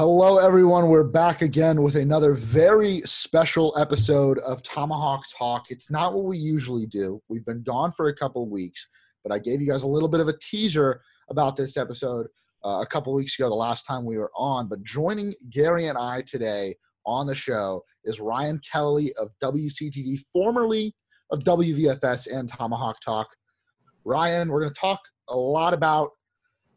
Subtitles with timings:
[0.00, 0.88] Hello, everyone.
[0.88, 5.66] We're back again with another very special episode of Tomahawk Talk.
[5.68, 7.20] It's not what we usually do.
[7.28, 8.88] We've been gone for a couple weeks,
[9.22, 12.28] but I gave you guys a little bit of a teaser about this episode
[12.64, 14.68] uh, a couple weeks ago, the last time we were on.
[14.68, 20.94] But joining Gary and I today on the show is Ryan Kelly of WCTV, formerly
[21.30, 23.28] of WVFS and Tomahawk Talk.
[24.06, 26.08] Ryan, we're going to talk a lot about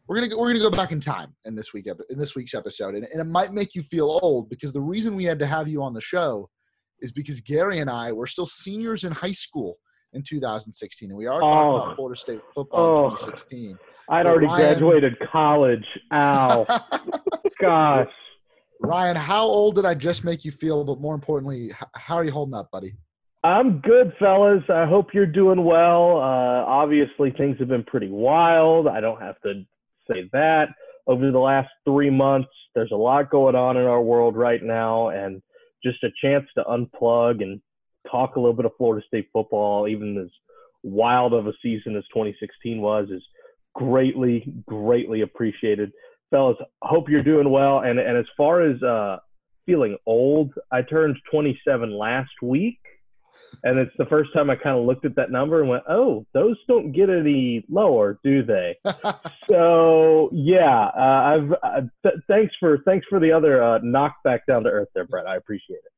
[0.07, 2.53] we're gonna go, we're gonna go back in time in this week in this week's
[2.53, 5.48] episode, and, and it might make you feel old because the reason we had to
[5.48, 6.49] have you on the show
[6.99, 9.77] is because Gary and I were still seniors in high school
[10.13, 11.76] in 2016, and we are talking oh.
[11.76, 13.05] about Florida State football oh.
[13.05, 13.77] in 2016.
[14.09, 15.85] I'd already Ryan, graduated college.
[16.12, 16.65] Ow,
[17.62, 18.07] gosh.
[18.81, 20.84] Ryan, how old did I just make you feel?
[20.84, 22.93] But more importantly, how are you holding up, buddy?
[23.45, 24.63] I'm good, fellas.
[24.70, 26.17] I hope you're doing well.
[26.17, 28.88] Uh, obviously, things have been pretty wild.
[28.88, 29.65] I don't have to
[30.12, 30.67] say that.
[31.05, 35.09] Over the last three months, there's a lot going on in our world right now,
[35.09, 35.41] and
[35.84, 37.62] just a chance to unplug and
[38.09, 40.29] talk a little bit of Florida State football, even as
[40.84, 43.24] wild of a season as 2016 was, is
[43.76, 45.91] greatly, greatly appreciated.
[46.29, 47.79] Fellas, hope you're doing well.
[47.79, 49.18] And, and as far as uh,
[49.65, 52.79] feeling old, I turned 27 last week
[53.63, 56.26] and it's the first time I kind of looked at that number and went, "Oh,
[56.34, 58.77] those don't get any lower, do they?"
[59.49, 64.45] so yeah, uh, I've uh, th- thanks for thanks for the other uh, knock back
[64.45, 65.28] down to earth there, Brett.
[65.28, 65.91] I appreciate it.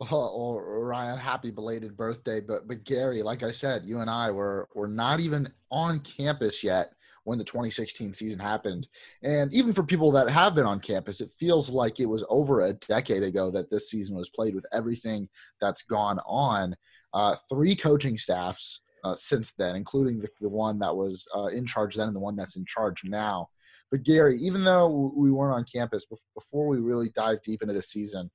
[0.10, 2.40] Oh, Ryan, happy belated birthday!
[2.40, 6.64] But but Gary, like I said, you and I were were not even on campus
[6.64, 6.92] yet
[7.24, 8.86] when the 2016 season happened.
[9.22, 12.62] And even for people that have been on campus, it feels like it was over
[12.62, 15.28] a decade ago that this season was played with everything
[15.60, 16.74] that's gone on.
[17.14, 21.66] Uh, three coaching staffs uh, since then, including the, the one that was uh, in
[21.66, 23.48] charge then and the one that's in charge now.
[23.90, 27.82] But Gary, even though we weren't on campus before we really dive deep into the
[27.82, 28.30] season,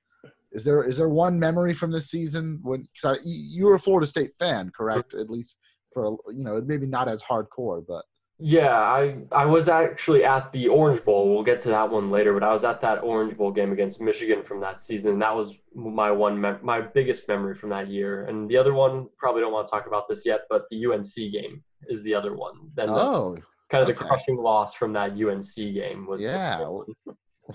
[0.52, 4.08] is there is there one memory from this season when cause you were a Florida
[4.08, 5.14] State fan, correct?
[5.14, 5.58] At least
[5.94, 8.06] for you know maybe not as hardcore, but
[8.40, 11.34] yeah, I I was actually at the Orange Bowl.
[11.34, 14.00] We'll get to that one later, but I was at that Orange Bowl game against
[14.00, 15.18] Michigan from that season.
[15.20, 18.26] That was my one mem- my biggest memory from that year.
[18.26, 21.16] And the other one, probably don't want to talk about this yet, but the UNC
[21.32, 22.54] game is the other one.
[22.76, 23.38] Then the, oh,
[23.70, 23.98] kind of okay.
[23.98, 26.60] the crushing loss from that UNC game was yeah.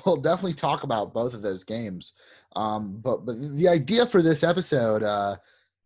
[0.07, 2.13] We'll definitely talk about both of those games.
[2.57, 5.05] Um, but but the idea for this episode.
[5.05, 5.37] Uh,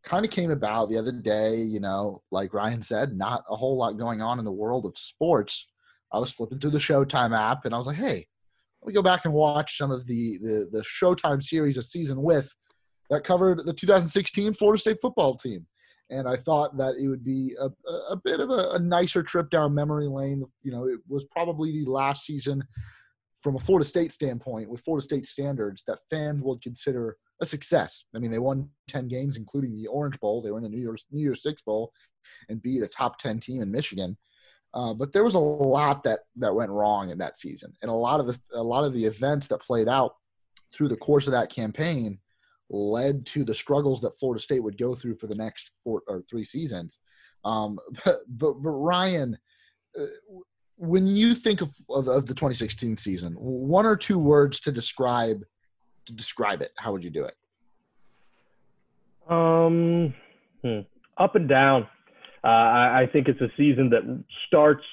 [0.06, 3.77] kind of came about the other day, you know, like Ryan said, not a whole
[3.77, 5.67] lot going on in the world of sports.
[6.12, 8.27] I was flipping through the Showtime app and I was like, hey,
[8.81, 12.22] let me go back and watch some of the, the, the Showtime series, A Season
[12.22, 12.49] With,
[13.11, 15.67] that covered the 2016 Florida State football team.
[16.09, 17.69] And I thought that it would be a,
[18.11, 20.44] a bit of a, a nicer trip down memory lane.
[20.62, 22.62] You know, it was probably the last season
[23.46, 28.06] from a Florida State standpoint, with Florida State standards, that fans would consider a success.
[28.12, 30.42] I mean, they won 10 games, including the Orange Bowl.
[30.42, 31.92] They were in the New Year's, New Year's Six Bowl
[32.48, 34.16] and beat a top 10 team in Michigan.
[34.74, 37.72] Uh, but there was a lot that, that went wrong in that season.
[37.82, 40.16] And a lot of the, a lot of the events that played out
[40.74, 42.18] through the course of that campaign
[42.68, 46.24] led to the struggles that Florida State would go through for the next four or
[46.28, 46.98] three seasons.
[47.44, 49.38] Um, but, but, but Ryan,
[49.96, 50.06] uh,
[50.76, 55.42] when you think of, of, of the 2016 season, one or two words to describe–
[56.06, 57.34] to describe it, how would you do it?
[59.28, 60.14] Um,
[60.62, 60.81] hmm.
[61.19, 61.88] up and down.
[62.44, 64.03] Uh, I, I, think it's a season that
[64.47, 64.84] starts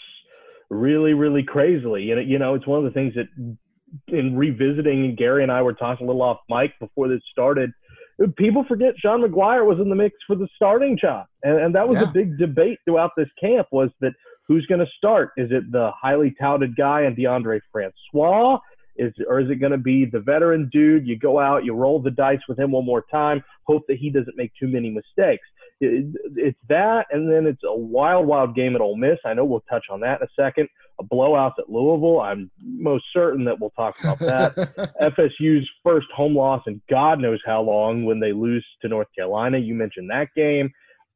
[0.71, 2.01] really, really crazily.
[2.03, 3.27] You know, you know, it's one of the things that
[4.07, 7.71] in revisiting, Gary and I were talking a little off mic before this started.
[8.37, 11.87] People forget Sean Maguire was in the mix for the starting job, and, and that
[11.87, 12.09] was yeah.
[12.09, 13.67] a big debate throughout this camp.
[13.71, 14.13] Was that
[14.47, 15.31] who's going to start?
[15.37, 18.59] Is it the highly touted guy and Deondre Francois?
[18.95, 21.07] Is or is it going to be the veteran dude?
[21.07, 24.11] You go out, you roll the dice with him one more time, hope that he
[24.11, 25.47] doesn't make too many mistakes.
[25.81, 29.17] It, it's that, and then it's a wild, wild game at Ole Miss.
[29.25, 30.69] I know we'll touch on that in a second.
[30.99, 32.21] A blowout at Louisville.
[32.21, 34.93] I'm most certain that we'll talk about that.
[35.01, 39.57] FSU's first home loss in God knows how long when they lose to North Carolina.
[39.57, 40.71] You mentioned that game.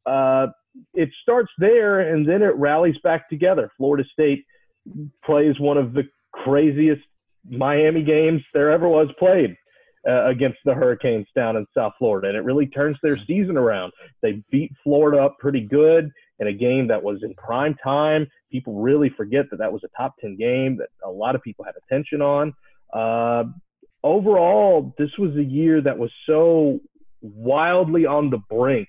[0.08, 0.48] Uh,
[0.94, 3.72] it starts there, and then it rallies back together.
[3.78, 4.46] Florida State
[5.26, 6.04] plays one of the
[6.34, 7.02] craziest
[7.50, 9.56] Miami games there ever was played
[10.08, 12.30] uh, against the Hurricanes down in South Florida.
[12.30, 13.92] And it really turns their season around.
[14.22, 18.28] They beat Florida up pretty good in a game that was in prime time.
[18.52, 21.66] People really forget that that was a top 10 game that a lot of people
[21.66, 22.54] had attention on.
[22.94, 23.44] Uh,
[24.04, 26.80] overall, this was a year that was so
[27.22, 28.88] wildly on the brink.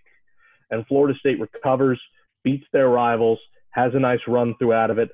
[0.71, 2.01] And Florida State recovers,
[2.45, 3.39] beats their rivals,
[3.71, 5.11] has a nice run throughout of it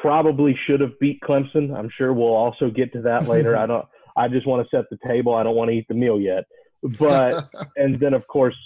[0.00, 1.76] probably should have beat Clemson.
[1.76, 3.56] I'm sure we'll also get to that later.
[3.62, 3.86] I don't
[4.16, 5.34] I just want to set the table.
[5.34, 6.44] I don't want to eat the meal yet.
[6.98, 8.56] But and then of course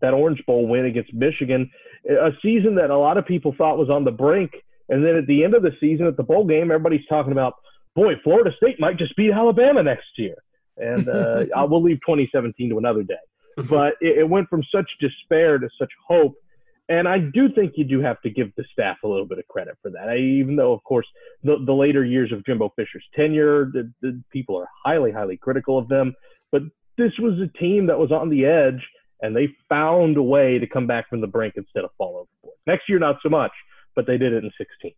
[0.00, 1.70] that Orange Bowl win against Michigan,
[2.08, 4.52] a season that a lot of people thought was on the brink.
[4.88, 7.52] And then at the end of the season, at the bowl game, everybody's talking about,
[7.94, 10.36] boy, Florida State might just beat Alabama next year.
[10.78, 13.14] And uh, I will leave 2017 to another day.
[13.68, 16.34] But it, it went from such despair to such hope.
[16.88, 19.46] And I do think you do have to give the staff a little bit of
[19.46, 20.08] credit for that.
[20.08, 21.06] I, even though, of course,
[21.44, 25.78] the, the later years of Jimbo Fisher's tenure, the, the people are highly, highly critical
[25.78, 26.14] of them.
[26.50, 26.62] But
[26.98, 28.84] this was a team that was on the edge
[29.22, 32.56] and they found a way to come back from the brink instead of fall overboard.
[32.66, 33.52] Next year, not so much,
[33.94, 34.92] but they did it in 16.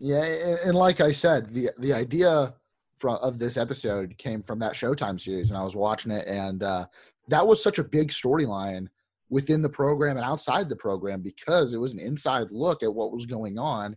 [0.00, 0.24] Yeah,
[0.64, 2.54] and like I said, the the idea
[2.98, 6.62] from of this episode came from that Showtime series, and I was watching it, and
[6.62, 6.86] uh,
[7.28, 8.88] that was such a big storyline
[9.30, 13.12] within the program and outside the program because it was an inside look at what
[13.12, 13.96] was going on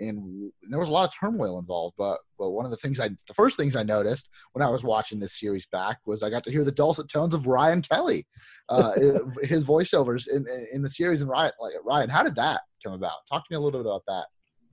[0.00, 1.94] and there was a lot of turmoil involved.
[1.96, 4.82] But but one of the things I the first things I noticed when I was
[4.82, 8.26] watching this series back was I got to hear the dulcet tones of Ryan Kelly,
[8.68, 8.92] uh,
[9.42, 11.20] his voiceovers in in the series.
[11.20, 13.26] And Ryan, like Ryan, how did that come about?
[13.30, 14.26] Talk to me a little bit about that.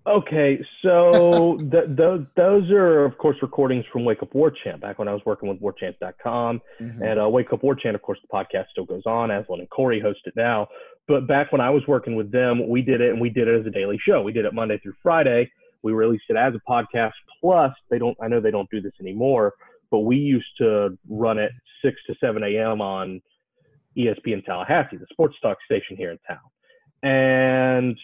[0.08, 5.08] Okay, so the, those are, of course, recordings from Wake Up War Chant back when
[5.08, 6.62] I was working with warchant.com.
[6.80, 7.04] Mm-hmm.
[7.04, 9.30] And uh, Wake Up War Chant, of course, the podcast still goes on.
[9.30, 10.68] Aslan and Corey host it now.
[11.08, 13.60] But back when I was working with them, we did it and we did it
[13.60, 14.22] as a daily show.
[14.22, 15.52] We did it Monday through Friday.
[15.84, 17.14] We released it as a podcast.
[17.40, 19.54] Plus, they don't, I know they don't do this anymore,
[19.90, 21.52] but we used to run it
[21.84, 22.82] 6 to 7 a.m.
[22.82, 23.22] on
[23.98, 26.40] ESPN Tallahassee, the sports talk station here in town.
[27.04, 27.98] And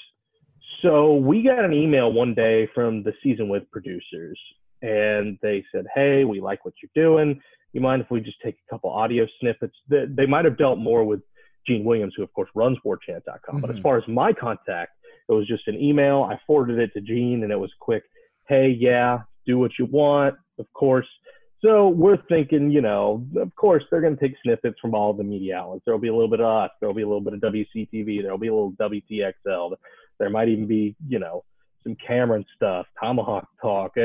[0.82, 4.40] so we got an email one day from the season with producers,
[4.82, 7.40] and they said, "Hey, we like what you're doing.
[7.74, 10.80] You mind if we just take a couple audio snippets?" They, they might have dealt
[10.80, 11.22] more with
[11.66, 13.26] Gene Williams, who of course runs WarChant.com.
[13.26, 13.60] Mm-hmm.
[13.60, 13.84] But as mm-hmm.
[13.84, 14.92] far as my contact,
[15.30, 16.24] it was just an email.
[16.24, 18.04] I forwarded it to Gene, and it was quick.
[18.48, 21.08] Hey, yeah, do what you want, of course.
[21.64, 25.24] So we're thinking, you know, of course they're going to take snippets from all the
[25.24, 25.82] media outlets.
[25.86, 26.70] There'll be a little bit of us.
[26.80, 28.22] There'll be a little bit of WCTV.
[28.22, 29.76] There'll be a little WTXL.
[30.20, 31.44] There might even be, you know,
[31.84, 33.96] some Cameron stuff, Tomahawk Talk,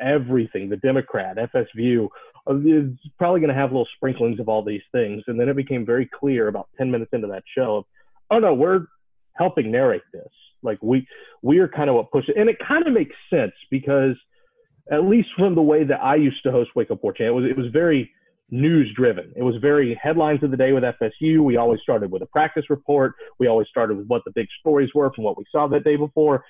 [0.00, 2.08] everything, the Democrat, FSView.
[2.48, 5.22] Uh, is probably going to have little sprinklings of all these things.
[5.28, 7.84] And then it became very clear about 10 minutes into that show of,
[8.30, 8.86] oh no, we're
[9.34, 10.28] helping narrate this.
[10.62, 11.06] Like we,
[11.42, 14.16] we are kind of what pushes, and it kind of makes sense because
[14.90, 17.32] at least from the way that I used to host Wake Up War Chant, it
[17.32, 18.10] was, it was very
[18.52, 19.32] news driven.
[19.34, 21.42] It was very headlines of the day with FSU.
[21.42, 23.14] We always started with a practice report.
[23.40, 25.96] We always started with what the big stories were from what we saw that day
[25.96, 26.44] before.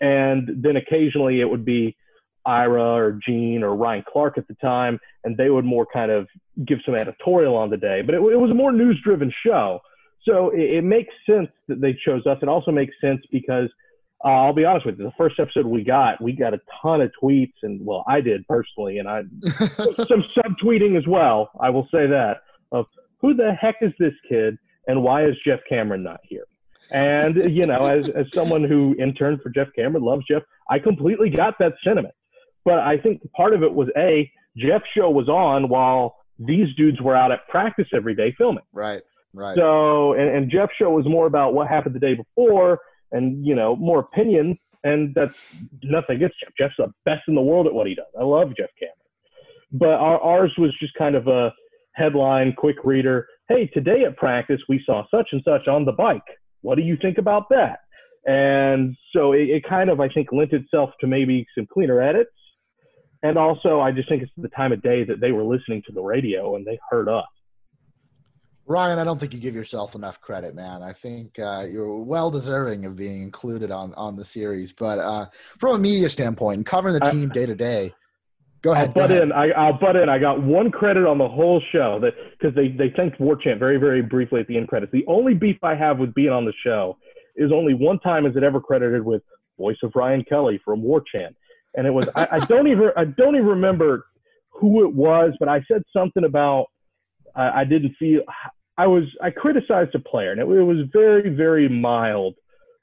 [0.00, 1.96] And then occasionally it would be
[2.44, 6.28] Ira or Gene or Ryan Clark at the time, and they would more kind of
[6.64, 8.02] give some editorial on the day.
[8.04, 9.80] But it, it was a more news driven show.
[10.22, 12.38] So it, it, makes sense that they chose us.
[12.42, 13.70] It also makes sense because
[14.24, 17.00] uh, I'll be honest with you, the first episode we got, we got a ton
[17.00, 21.50] of tweets, and well, I did personally, and I some subtweeting as well.
[21.60, 22.38] I will say that
[22.72, 22.86] of
[23.20, 26.44] who the heck is this kid, and why is Jeff Cameron not here?
[26.90, 31.30] And you know, as as someone who interned for Jeff Cameron, loves Jeff, I completely
[31.30, 32.14] got that sentiment.
[32.64, 37.00] But I think part of it was a Jeff's show was on while these dudes
[37.00, 38.64] were out at practice every day filming.
[38.72, 39.02] Right.
[39.34, 39.56] Right.
[39.56, 42.80] So and, and Jeff's show was more about what happened the day before
[43.12, 44.58] and you know more opinion.
[44.84, 45.36] And that's
[45.82, 46.52] nothing against Jeff.
[46.56, 48.06] Jeff's the best in the world at what he does.
[48.18, 48.94] I love Jeff Cameron.
[49.72, 51.52] But our, ours was just kind of a
[51.94, 53.26] headline, quick reader.
[53.48, 56.22] Hey, today at practice we saw such and such on the bike.
[56.60, 57.80] What do you think about that?
[58.26, 62.30] And so it, it kind of I think lent itself to maybe some cleaner edits
[63.22, 65.92] and also, I just think it's the time of day that they were listening to
[65.92, 67.24] the radio and they heard us.
[68.68, 70.82] Ryan, I don't think you give yourself enough credit, man.
[70.82, 74.72] I think uh, you're well deserving of being included on on the series.
[74.72, 75.26] But uh,
[75.58, 77.94] from a media standpoint, and covering the team day to day,
[78.62, 78.88] go ahead.
[78.88, 79.22] I'll butt ahead.
[79.22, 79.32] in.
[79.32, 80.08] I, will butt in.
[80.08, 83.60] I got one credit on the whole show that because they they thanked War Chant
[83.60, 84.92] very very briefly at the end credits.
[84.92, 86.98] The only beef I have with being on the show
[87.36, 89.22] is only one time is it ever credited with
[89.58, 91.36] voice of Ryan Kelly from War Chant
[91.76, 94.06] and it was I, I, don't even I don't even remember
[94.50, 96.66] who it was, but I said something about
[97.34, 98.22] I, I didn't feel
[98.78, 102.34] I was I criticized a player, and it, it was very very mild,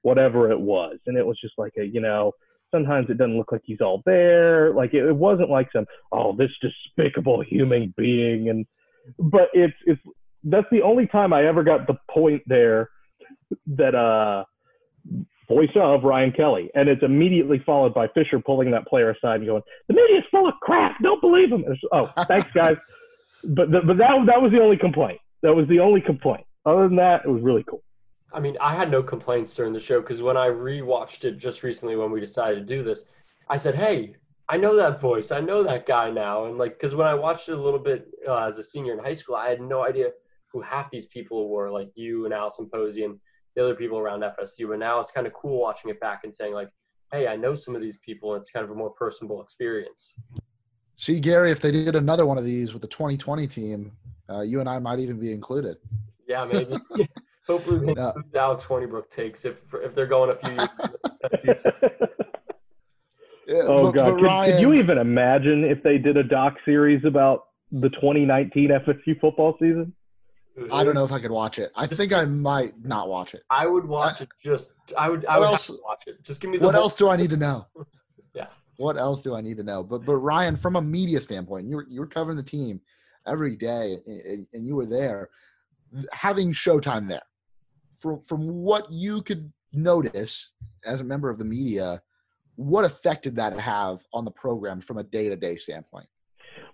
[0.01, 2.33] whatever it was, and it was just like a you know
[2.71, 6.35] sometimes it doesn't look like he's all there, like it, it wasn't like some oh
[6.35, 8.65] this despicable human being, and
[9.19, 10.01] but it's it's
[10.43, 12.89] that's the only time I ever got the point there
[13.67, 14.45] that uh
[15.47, 16.69] voice of Ryan Kelly.
[16.73, 20.47] And it's immediately followed by Fisher pulling that player aside and going, the media's full
[20.47, 21.01] of crap.
[21.01, 21.65] Don't believe him.
[21.91, 22.77] oh, thanks, guys.
[23.45, 25.19] But, the, but that, that was the only complaint.
[25.43, 26.45] That was the only complaint.
[26.65, 27.83] Other than that, it was really cool.
[28.33, 31.61] I mean, I had no complaints during the show because when I rewatched it just
[31.61, 33.05] recently when we decided to do this,
[33.47, 34.15] I said, hey,
[34.49, 35.31] I know that voice.
[35.31, 36.45] I know that guy now.
[36.45, 38.99] And like, because when I watched it a little bit uh, as a senior in
[38.99, 40.11] high school, I had no idea
[40.51, 43.19] who half these people were, like you and Allison Posey and
[43.55, 44.69] the other people around FSU.
[44.69, 46.69] But now it's kind of cool watching it back and saying like,
[47.11, 50.15] hey, I know some of these people, and it's kind of a more personable experience.
[50.97, 53.91] See, Gary, if they did another one of these with the 2020 team,
[54.29, 55.77] uh, you and I might even be included.
[56.27, 56.77] Yeah, maybe.
[57.47, 58.13] Hopefully, we no.
[58.35, 60.69] Alex Hornibrook takes if if they're going a few years.
[63.47, 63.95] yeah, oh but, God!
[63.95, 67.89] But could, Ryan, could you even imagine if they did a doc series about the
[67.89, 69.93] 2019 FSU football season?
[70.71, 71.71] I don't know if I could watch it.
[71.75, 73.43] I think I might not watch it.
[73.49, 74.29] I would watch I, it.
[74.43, 75.25] Just I would.
[75.25, 76.23] I would else, watch it.
[76.23, 76.57] Just give me.
[76.57, 77.65] The what whole- else do I need to know?
[78.33, 78.47] yeah.
[78.77, 79.83] What else do I need to know?
[79.83, 82.79] But but Ryan, from a media standpoint, you were you were covering the team
[83.27, 85.29] every day, and, and you were there,
[86.11, 87.21] having Showtime there.
[87.95, 90.51] From from what you could notice
[90.85, 92.01] as a member of the media,
[92.55, 96.07] what effect did that have on the program from a day to day standpoint?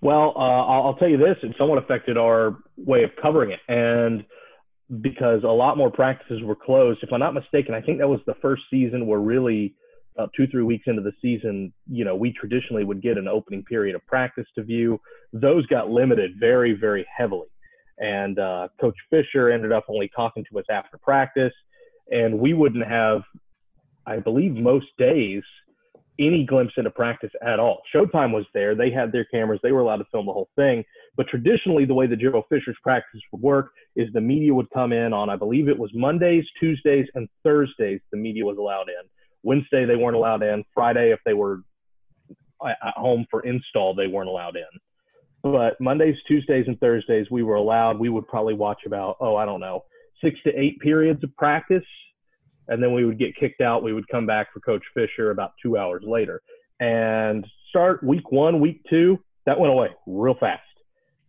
[0.02, 4.24] Well, uh, I'll tell you this: it somewhat affected our way of covering it, and
[5.02, 7.00] because a lot more practices were closed.
[7.04, 9.76] If I'm not mistaken, I think that was the first season where really
[10.18, 13.64] uh, two three weeks into the season, you know, we traditionally would get an opening
[13.64, 15.00] period of practice to view.
[15.34, 17.48] Those got limited very very heavily,
[17.98, 21.54] and uh, Coach Fisher ended up only talking to us after practice,
[22.10, 23.22] and we wouldn't have,
[24.06, 25.44] I believe, most days
[26.20, 27.82] any glimpse into practice at all.
[27.96, 28.76] Showtime was there.
[28.76, 29.60] They had their cameras.
[29.64, 30.84] They were allowed to film the whole thing.
[31.16, 34.92] But traditionally, the way the Jimbo Fisher's practice would work is the media would come
[34.92, 39.08] in on, I believe it was Mondays, Tuesdays, and Thursdays, the media was allowed in.
[39.44, 40.64] Wednesday, they weren't allowed in.
[40.74, 41.62] Friday, if they were
[42.66, 44.64] at home for install, they weren't allowed in.
[45.42, 47.98] But Mondays, Tuesdays, and Thursdays, we were allowed.
[48.00, 49.86] We would probably watch about, oh, I don't know,
[50.22, 51.86] six to eight periods of practice
[52.70, 53.84] and then we would get kicked out.
[53.84, 56.42] We would come back for Coach Fisher about two hours later,
[56.80, 59.20] and start week one, week two.
[59.46, 60.62] That went away real fast,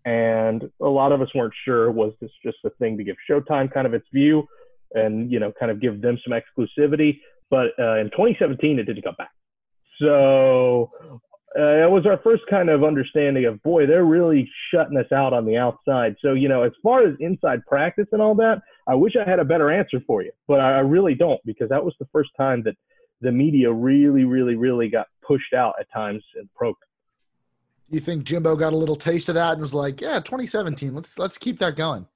[0.05, 3.73] and a lot of us weren't sure was this just a thing to give Showtime
[3.73, 4.47] kind of its view,
[4.95, 7.19] and you know, kind of give them some exclusivity.
[7.51, 9.33] But uh, in 2017, it didn't come back.
[10.01, 10.91] So
[11.59, 15.33] uh, it was our first kind of understanding of boy they're really shutting us out
[15.33, 16.15] on the outside.
[16.23, 19.41] So you know as far as inside practice and all that i wish i had
[19.41, 22.63] a better answer for you but i really don't because that was the first time
[22.65, 22.77] that
[23.21, 26.77] the media really really really got pushed out at times in the program.
[27.89, 31.19] You think jimbo got a little taste of that and was like yeah 2017 let's
[31.19, 32.07] let's keep that going.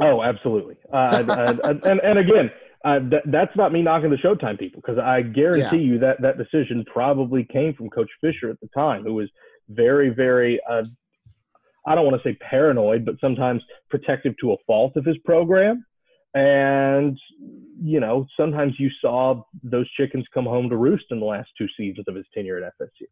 [0.00, 0.76] Oh absolutely.
[0.92, 1.24] Uh,
[1.64, 2.50] and, and, and again
[2.84, 5.92] uh, th- that's not me knocking the Showtime people because I guarantee yeah.
[5.92, 9.28] you that that decision probably came from Coach Fisher at the time, who was
[9.68, 10.82] very, very, uh,
[11.86, 15.84] I don't want to say paranoid, but sometimes protective to a fault of his program.
[16.34, 17.18] And,
[17.82, 21.66] you know, sometimes you saw those chickens come home to roost in the last two
[21.76, 23.06] seasons of his tenure at FSU.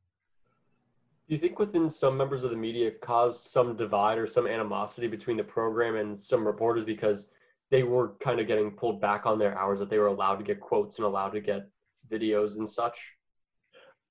[1.29, 5.09] Do you think within some members of the media caused some divide or some animosity
[5.09, 7.29] between the program and some reporters because
[7.71, 10.45] they were kind of getting pulled back on their hours that they were allowed to
[10.45, 11.69] get quotes and allowed to get
[12.11, 13.13] videos and such?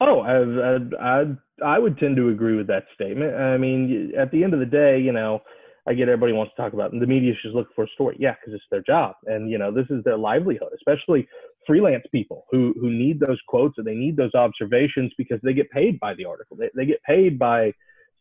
[0.01, 1.25] Oh, I, I,
[1.63, 3.33] I would tend to agree with that statement.
[3.35, 5.41] I mean, at the end of the day, you know,
[5.87, 8.17] I get everybody wants to talk about the media should look for a story.
[8.19, 11.27] Yeah, because it's their job, and you know, this is their livelihood, especially
[11.67, 15.69] freelance people who who need those quotes and they need those observations because they get
[15.69, 16.57] paid by the article.
[16.57, 17.71] They they get paid by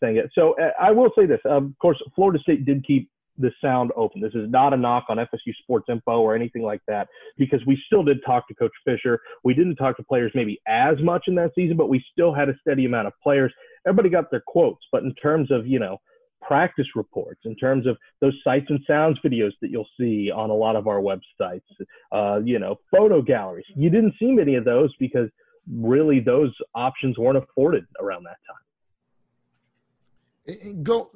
[0.03, 0.31] saying it.
[0.35, 1.41] So uh, I will say this.
[1.47, 4.21] of course, Florida State did keep the sound open.
[4.21, 7.81] This is not a knock on FSU Sports Info or anything like that, because we
[7.87, 9.21] still did talk to Coach Fisher.
[9.43, 12.49] We didn't talk to players maybe as much in that season, but we still had
[12.49, 13.53] a steady amount of players.
[13.87, 15.99] Everybody got their quotes, but in terms of, you know,
[16.41, 20.55] practice reports, in terms of those sights and sounds videos that you'll see on a
[20.55, 21.63] lot of our websites,
[22.13, 25.29] uh, you know, photo galleries, you didn't see many of those because
[25.73, 28.65] really those options weren't afforded around that time
[30.83, 31.11] go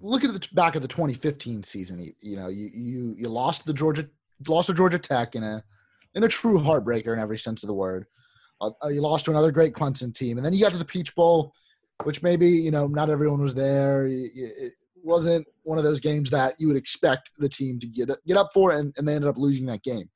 [0.00, 2.00] look at the back of the 2015 season.
[2.00, 4.08] You, you, know, you you you lost the Georgia
[4.48, 5.62] lost to Georgia Tech in a
[6.14, 8.06] in a true heartbreaker in every sense of the word.
[8.60, 10.84] Uh, uh, you lost to another great Clemson team, and then you got to the
[10.84, 11.52] Peach Bowl,
[12.04, 14.06] which maybe you know not everyone was there.
[14.06, 18.36] It wasn't one of those games that you would expect the team to get get
[18.36, 20.08] up for, and, and they ended up losing that game.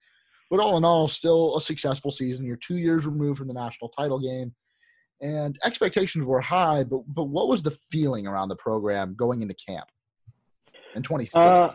[0.50, 2.46] But all in all, still a successful season.
[2.46, 4.54] You're two years removed from the national title game
[5.20, 6.84] and expectations were high.
[6.84, 9.88] But but what was the feeling around the program going into camp
[10.94, 11.42] in 2016?
[11.42, 11.74] Uh,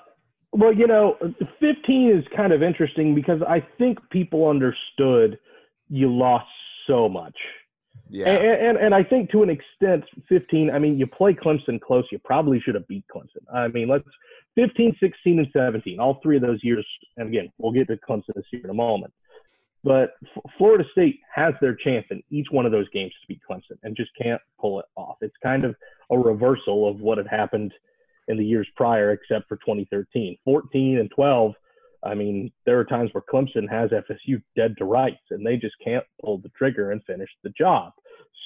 [0.52, 1.18] well, you know,
[1.60, 5.40] 15 is kind of interesting because I think people understood
[5.90, 6.48] you lost
[6.86, 7.36] so much.
[8.10, 8.30] Yeah.
[8.30, 12.06] And, and, and I think to an extent, 15, I mean, you play Clemson close.
[12.12, 13.42] You probably should have beat Clemson.
[13.52, 14.08] I mean, let's
[14.56, 16.86] 15, 16, and 17, all three of those years.
[17.18, 19.12] And again, we'll get to Clemson this year in a moment
[19.84, 23.42] But F- Florida State has their chance in each one of those games to beat
[23.50, 25.18] Clemson and just can't pull it off.
[25.22, 25.76] It's kind of
[26.10, 27.74] a reversal of what had happened
[28.28, 30.38] in the years prior, except for 2013.
[30.46, 31.54] 14 and 12,
[32.04, 35.76] I mean, there are times where Clemson has FSU dead to rights, and they just
[35.84, 37.94] can't pull the trigger and finish the job.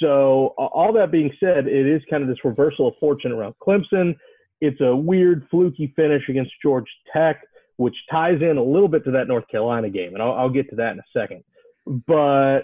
[0.02, 4.16] So, all that being said, it is kind of this reversal of fortune around Clemson.
[4.62, 7.42] It's a weird, fluky finish against Georgia Tech
[7.78, 10.70] which ties in a little bit to that North Carolina game, and I'll, I'll get
[10.72, 11.44] to that in a second.
[11.86, 12.62] But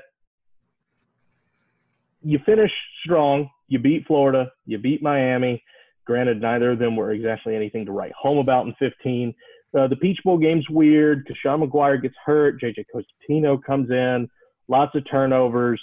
[2.21, 2.71] you finish
[3.03, 3.49] strong.
[3.67, 4.51] You beat Florida.
[4.65, 5.63] You beat Miami.
[6.05, 9.33] Granted, neither of them were exactly anything to write home about in 15.
[9.77, 12.61] Uh, the Peach Bowl game's weird because Sean Maguire gets hurt.
[12.61, 14.29] JJ Cosentino comes in.
[14.67, 15.81] Lots of turnovers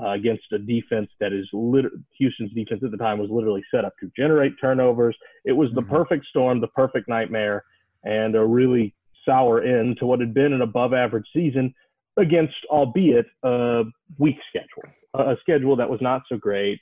[0.00, 3.84] uh, against a defense that is lit- Houston's defense at the time was literally set
[3.84, 5.16] up to generate turnovers.
[5.44, 5.90] It was the mm-hmm.
[5.90, 7.64] perfect storm, the perfect nightmare
[8.04, 8.94] and a really
[9.24, 11.74] sour end to what had been an above average season
[12.16, 13.82] against, albeit a
[14.18, 16.80] weak schedule, a schedule that was not so great.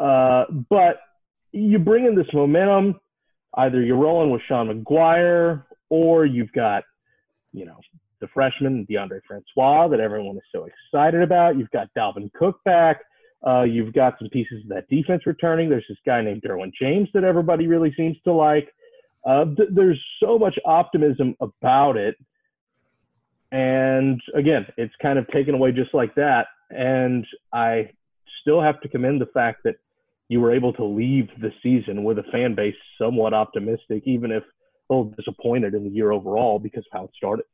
[0.00, 0.96] Uh, but
[1.52, 2.98] you bring in this momentum,
[3.56, 6.82] either you're rolling with Sean Maguire or you've got,
[7.52, 7.78] you know,
[8.20, 11.58] the freshman Deondre Francois that everyone is so excited about.
[11.58, 13.00] You've got Dalvin Cook back.
[13.46, 15.68] Uh, you've got some pieces of that defense returning.
[15.68, 18.72] There's this guy named Derwin James that everybody really seems to like.
[19.24, 22.16] Uh, th- there's so much optimism about it.
[23.52, 26.46] And again, it's kind of taken away just like that.
[26.70, 27.90] And I
[28.40, 29.76] still have to commend the fact that
[30.28, 34.42] you were able to leave the season with a fan base somewhat optimistic, even if
[34.42, 37.44] a little disappointed in the year overall because of how it started.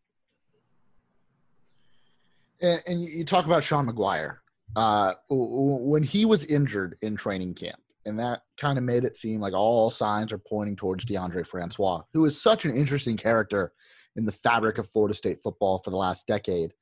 [2.60, 4.40] And, and you talk about Sean Maguire.
[4.76, 9.40] Uh, when he was injured in training camp, and that kind of made it seem
[9.40, 13.72] like all signs are pointing towards DeAndre Francois, who is such an interesting character
[14.16, 16.72] in the fabric of Florida State football for the last decade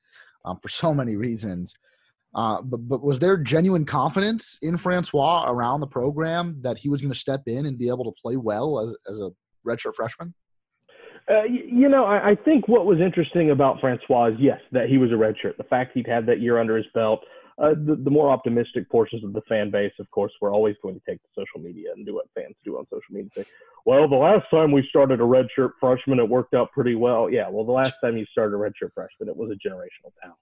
[0.44, 1.74] um, for so many reasons.
[2.34, 7.00] Uh, but, but was there genuine confidence in Francois around the program that he was
[7.00, 9.30] going to step in and be able to play well as, as a
[9.66, 10.34] redshirt freshman?
[11.28, 14.96] Uh, you know, I, I, think what was interesting about Francois is yes, that he
[14.96, 15.58] was a redshirt.
[15.58, 17.20] The fact he'd had that year under his belt,
[17.60, 20.94] uh, the, the, more optimistic portions of the fan base, of course, we're always going
[20.94, 23.30] to take to social media and do what fans do on social media.
[23.34, 23.44] Say,
[23.84, 27.28] well, the last time we started a redshirt freshman, it worked out pretty well.
[27.28, 30.38] Yeah, well, the last time you started a redshirt freshman, it was a generational talent.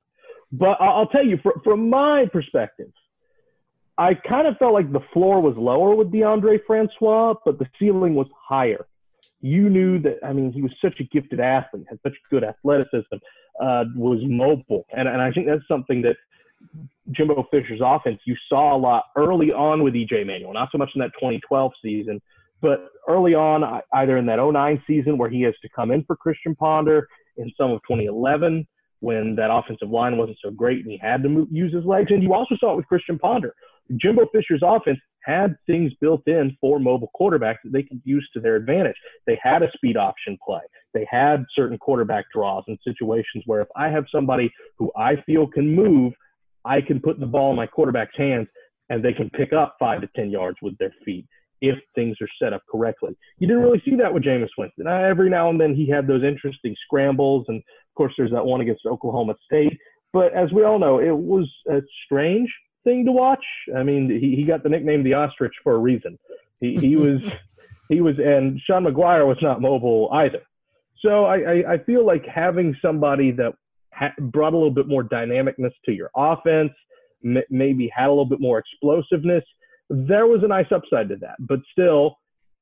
[0.52, 2.90] But I'll tell you, from my perspective,
[3.98, 8.14] I kind of felt like the floor was lower with DeAndre Francois, but the ceiling
[8.14, 8.86] was higher.
[9.40, 13.16] You knew that, I mean, he was such a gifted athlete, had such good athleticism,
[13.60, 14.86] uh, was mobile.
[14.94, 16.16] And, and I think that's something that
[17.12, 20.90] Jimbo Fisher's offense, you saw a lot early on with EJ Manuel, not so much
[20.94, 22.20] in that 2012 season,
[22.60, 26.16] but early on, either in that 09 season where he has to come in for
[26.16, 28.66] Christian Ponder, in some of 2011
[29.00, 32.10] when that offensive line wasn't so great and he had to move, use his legs.
[32.10, 33.54] And you also saw it with Christian Ponder.
[34.00, 38.40] Jimbo Fisher's offense had things built in for mobile quarterbacks that they could use to
[38.40, 38.96] their advantage.
[39.26, 40.60] They had a speed option play.
[40.94, 45.46] They had certain quarterback draws in situations where if I have somebody who I feel
[45.46, 46.12] can move,
[46.66, 48.48] I can put the ball in my quarterback's hands
[48.90, 51.26] and they can pick up five to 10 yards with their feet
[51.60, 53.16] if things are set up correctly.
[53.38, 54.86] You didn't really see that with Jameis Winston.
[54.86, 57.46] Every now and then he had those interesting scrambles.
[57.48, 59.78] And of course, there's that one against Oklahoma State.
[60.12, 62.52] But as we all know, it was a strange
[62.84, 63.44] thing to watch.
[63.76, 66.18] I mean, he, he got the nickname the ostrich for a reason.
[66.60, 67.20] He, he was,
[67.88, 70.42] he was, and Sean Maguire was not mobile either.
[71.00, 73.54] So I, I, I feel like having somebody that
[73.96, 76.72] ha- brought a little bit more dynamicness to your offense,
[77.24, 79.44] m- maybe had a little bit more explosiveness.
[79.88, 81.36] There was a nice upside to that.
[81.40, 82.16] But still,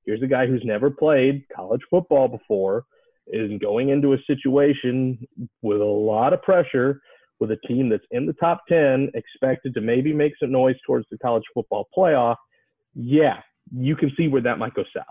[0.05, 2.85] here's a guy who's never played college football before,
[3.27, 5.18] is going into a situation
[5.62, 7.01] with a lot of pressure
[7.40, 11.07] with a team that's in the top 10, expected to maybe make some noise towards
[11.11, 12.37] the college football playoff.
[12.94, 13.40] Yeah,
[13.75, 15.07] you can see where that might go south.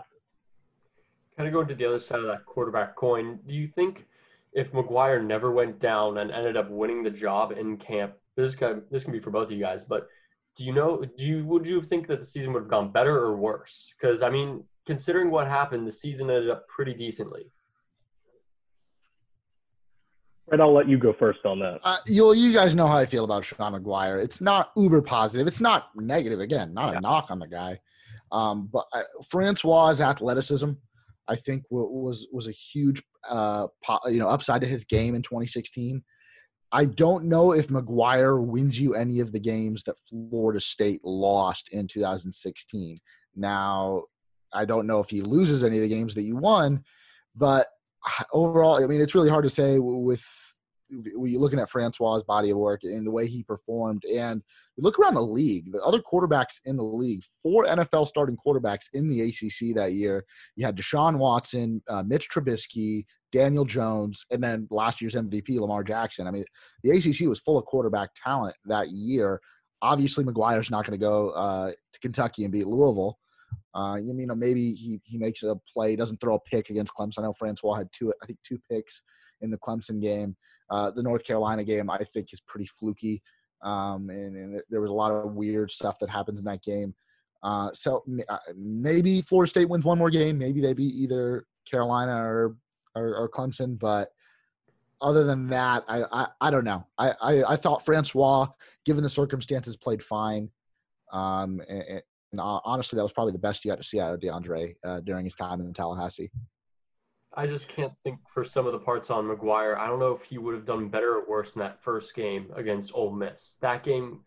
[1.36, 4.06] Kind of going to the other side of that quarterback coin, do you think
[4.54, 8.82] if Maguire never went down and ended up winning the job in camp, this can
[8.90, 9.84] this can be for both of you guys.
[9.84, 10.08] But
[10.56, 11.04] do you know?
[11.04, 13.92] Do you would you think that the season would have gone better or worse?
[13.98, 17.50] Because I mean, considering what happened, the season ended up pretty decently.
[20.52, 21.80] And I'll let you go first on that.
[21.82, 24.18] Uh, you you guys know how I feel about Sean Maguire.
[24.18, 25.48] It's not uber positive.
[25.48, 26.38] It's not negative.
[26.38, 26.98] Again, not yeah.
[26.98, 27.80] a knock on the guy.
[28.30, 30.72] Um, but uh, Francois' athleticism
[31.26, 33.66] I think was was a huge uh,
[34.06, 36.02] you know upside to his game in 2016.
[36.72, 41.68] I don't know if Maguire wins you any of the games that Florida State lost
[41.70, 42.98] in 2016.
[43.36, 44.02] Now,
[44.52, 46.82] I don't know if he loses any of the games that you won,
[47.36, 47.68] but
[48.32, 50.24] overall, I mean, it's really hard to say with
[51.02, 54.42] you're looking at Francois' body of work and the way he performed, and
[54.76, 58.86] you look around the league, the other quarterbacks in the league, four NFL starting quarterbacks
[58.92, 60.24] in the ACC that year.
[60.56, 65.84] You had Deshaun Watson, uh, Mitch Trubisky, Daniel Jones, and then last year's MVP, Lamar
[65.84, 66.26] Jackson.
[66.26, 66.44] I mean,
[66.82, 69.40] the ACC was full of quarterback talent that year.
[69.82, 73.18] Obviously, Maguire's not going to go uh, to Kentucky and beat Louisville.
[73.74, 77.18] Uh, you know, maybe he, he makes a play, doesn't throw a pick against Clemson.
[77.18, 79.02] I know Francois had two, I think, two picks
[79.40, 80.36] in the Clemson game.
[80.70, 83.22] Uh, the North Carolina game, I think, is pretty fluky,
[83.62, 86.94] um, and, and, there was a lot of weird stuff that happens in that game.
[87.42, 90.38] Uh, so uh, maybe Florida State wins one more game.
[90.38, 92.56] Maybe they beat either Carolina or,
[92.94, 94.10] or, or Clemson, but
[95.00, 96.86] other than that, I, I, I don't know.
[96.96, 98.46] I, I, I, thought Francois,
[98.86, 100.48] given the circumstances, played fine.
[101.12, 104.14] Um, and, and uh, honestly, that was probably the best you got to see out
[104.14, 106.30] of DeAndre uh, during his time in Tallahassee.
[107.36, 109.76] I just can't think for some of the parts on Maguire.
[109.76, 112.50] I don't know if he would have done better or worse in that first game
[112.54, 113.56] against Ole Miss.
[113.60, 114.20] That game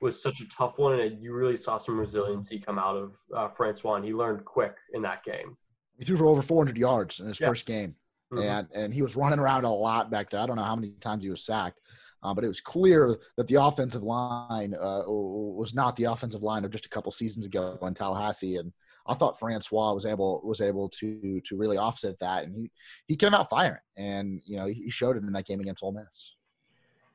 [0.00, 3.48] was such a tough one, and you really saw some resiliency come out of uh,
[3.48, 3.94] Francois.
[3.94, 5.56] And he learned quick in that game.
[5.98, 7.46] He threw for over 400 yards in his yeah.
[7.46, 7.94] first game,
[8.32, 8.42] mm-hmm.
[8.42, 10.40] and and he was running around a lot back there.
[10.40, 11.80] I don't know how many times he was sacked,
[12.22, 16.64] uh, but it was clear that the offensive line uh, was not the offensive line
[16.64, 18.72] of just a couple seasons ago in Tallahassee, and
[19.06, 22.70] I thought Francois was able was able to to really offset that, and he
[23.06, 25.92] he came out firing, and you know he showed it in that game against Ole
[25.92, 26.34] Miss.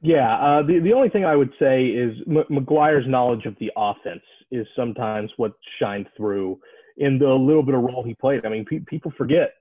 [0.02, 3.72] Yeah, uh, the the only thing I would say is M- Maguire's knowledge of the
[3.76, 6.60] offense is sometimes what shined through
[6.98, 8.46] in the little bit of role he played.
[8.46, 9.54] I mean, pe- people forget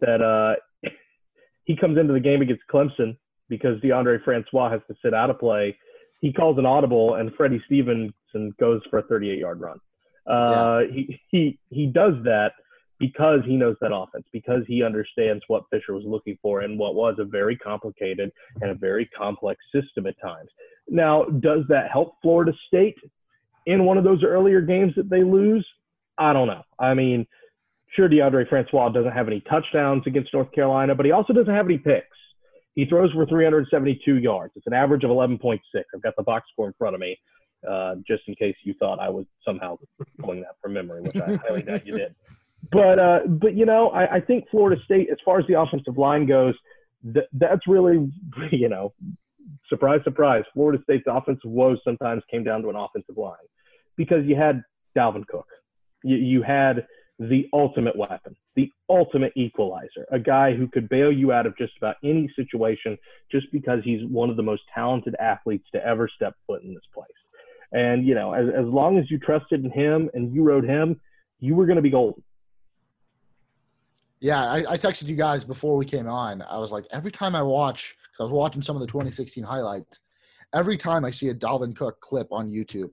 [0.00, 0.90] that uh,
[1.64, 3.16] he comes into the game against Clemson
[3.50, 5.76] because DeAndre Francois has to sit out of play.
[6.22, 9.78] He calls an audible, and Freddie Stevenson goes for a 38 yard run.
[10.26, 10.94] Uh, yeah.
[10.94, 12.52] he, he, he does that
[12.98, 16.94] because he knows that offense, because he understands what Fisher was looking for and what
[16.94, 20.50] was a very complicated and a very complex system at times.
[20.88, 22.96] Now, does that help Florida State
[23.66, 25.66] in one of those earlier games that they lose?
[26.18, 26.62] I don't know.
[26.78, 27.26] I mean,
[27.96, 31.66] sure, DeAndre Francois doesn't have any touchdowns against North Carolina, but he also doesn't have
[31.66, 32.06] any picks.
[32.74, 34.52] He throws for 372 yards.
[34.56, 35.60] It's an average of 11.6.
[35.74, 37.18] I've got the box score in front of me,
[37.68, 39.78] uh, just in case you thought I was somehow
[40.20, 42.14] pulling that from memory, which I highly doubt you did.
[42.70, 45.96] But uh, but you know, I, I, think Florida State, as far as the offensive
[45.96, 46.54] line goes,
[47.14, 48.12] th- that's really
[48.52, 48.92] you know,
[49.68, 50.44] surprise, surprise.
[50.52, 53.34] Florida State's offensive woes sometimes came down to an offensive line
[53.96, 54.62] because you had
[54.96, 55.46] Dalvin Cook,
[56.04, 56.86] you, you had
[57.20, 61.76] the ultimate weapon, the ultimate equalizer, a guy who could bail you out of just
[61.76, 62.96] about any situation
[63.30, 66.82] just because he's one of the most talented athletes to ever step foot in this
[66.94, 67.06] place.
[67.72, 70.98] And, you know, as, as long as you trusted in him and you rode him,
[71.40, 72.22] you were going to be golden.
[74.20, 76.42] Yeah, I, I, texted you guys before we came on.
[76.42, 80.00] I was like, every time I watch, I was watching some of the 2016 highlights,
[80.54, 82.90] every time I see a Dalvin Cook clip on YouTube,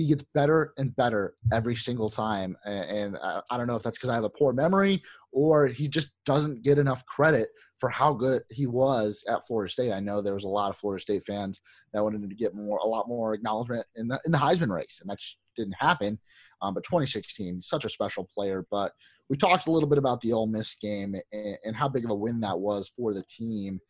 [0.00, 2.56] he gets better and better every single time.
[2.64, 6.10] And, I, don't know if that's because I have a poor memory or he just
[6.24, 9.92] doesn't get enough credit for how good he was at Florida State.
[9.92, 11.60] I know there was a lot of Florida State fans
[11.92, 14.98] that wanted to get more, a lot more acknowledgement in the in the Heisman race,
[15.02, 15.18] and that
[15.54, 16.18] didn't happen.
[16.62, 18.66] Um, but 2016, such a special player.
[18.70, 18.92] But
[19.28, 22.10] we talked a little bit about the Ole Miss game and, and how big of
[22.10, 23.80] a win that was for the team.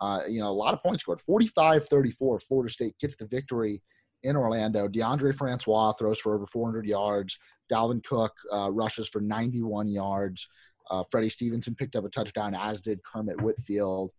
[0.00, 1.20] Uh, you know, a lot of points scored.
[1.28, 3.82] 45-34, Florida State gets the victory
[4.22, 4.88] in Orlando.
[4.88, 7.38] DeAndre Francois throws for over 400 yards.
[7.70, 10.48] Dalvin Cook uh, rushes for 91 yards.
[10.90, 14.10] Uh, Freddie Stevenson picked up a touchdown, as did Kermit Whitfield.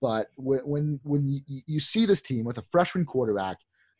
[0.00, 3.56] But when when, when you, you see this team with a freshman quarterback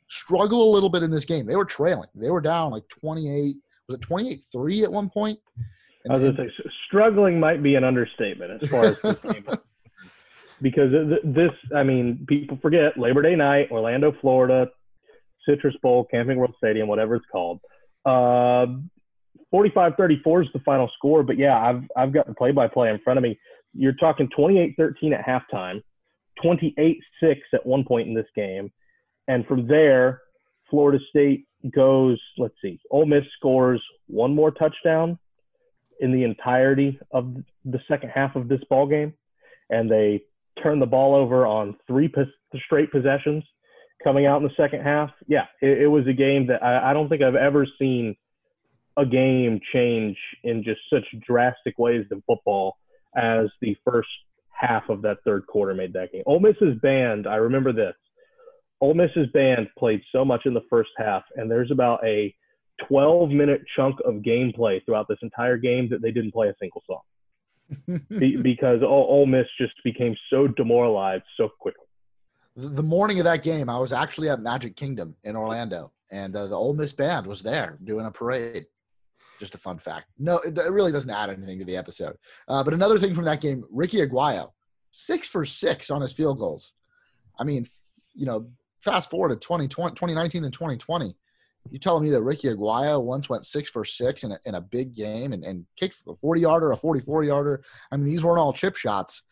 [0.09, 2.09] struggle a little bit in this game, they were trailing.
[2.14, 3.57] They were down like 28.
[3.88, 5.38] Was it 28-3 at one point?
[6.05, 9.14] And I was going to say, struggling might be an understatement as far as this
[9.33, 9.47] game.
[10.61, 10.92] Because
[11.25, 14.71] this, I mean, people forget Labor Day night, Orlando, Florida,
[15.48, 17.61] Citrus Bowl, Camping World Stadium, whatever it's called.
[18.04, 18.66] Uh,
[19.52, 23.22] 45-34 is the final score, but yeah, I've I've got the play-by-play in front of
[23.22, 23.38] me.
[23.72, 25.82] You're talking 28-13 at halftime,
[26.44, 26.96] 28-6
[27.54, 28.70] at one point in this game,
[29.26, 30.22] and from there,
[30.70, 32.20] Florida State goes.
[32.37, 35.18] Let's see, Ole Miss scores one more touchdown
[36.00, 37.34] in the entirety of
[37.64, 39.14] the second half of this ball game,
[39.70, 40.22] and they
[40.62, 42.12] turn the ball over on three
[42.66, 43.44] straight possessions
[44.02, 46.92] coming out in the second half, yeah, it, it was a game that I, I,
[46.92, 48.16] don't think I've ever seen
[48.96, 52.76] a game change in just such drastic ways in football
[53.16, 54.08] as the first
[54.50, 56.22] half of that third quarter made that game.
[56.26, 57.94] Ole Miss's band, I remember this.
[58.80, 62.34] Ole Miss's band played so much in the first half, and there's about a
[62.87, 66.82] 12 minute chunk of gameplay throughout this entire game that they didn't play a single
[66.87, 68.00] song.
[68.18, 71.84] Be, because Ole Miss just became so demoralized so quickly.
[72.59, 76.49] The morning of that game, I was actually at Magic Kingdom in Orlando, and uh,
[76.49, 78.66] the Ole Miss band was there doing a parade.
[79.38, 80.07] Just a fun fact.
[80.18, 82.16] No, it, it really doesn't add anything to the episode.
[82.49, 84.51] Uh, but another thing from that game, Ricky Aguayo,
[84.90, 86.73] six for six on his field goals.
[87.38, 87.64] I mean,
[88.14, 88.49] you know,
[88.81, 91.14] fast forward to 2020, 2019 and 2020.
[91.71, 94.61] You telling me that Ricky Aguayo once went six for six in a, in a
[94.61, 97.62] big game and, and kicked a 40 yarder, a 44 yarder?
[97.92, 99.23] I mean, these weren't all chip shots.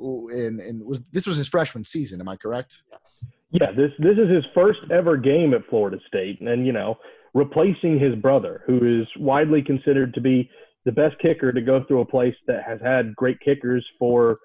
[0.00, 2.20] And, and was this was his freshman season?
[2.20, 2.82] Am I correct?
[2.90, 3.24] Yes.
[3.52, 6.96] Yeah, this this is his first ever game at Florida State, and you know,
[7.34, 10.48] replacing his brother, who is widely considered to be
[10.84, 14.38] the best kicker to go through a place that has had great kickers for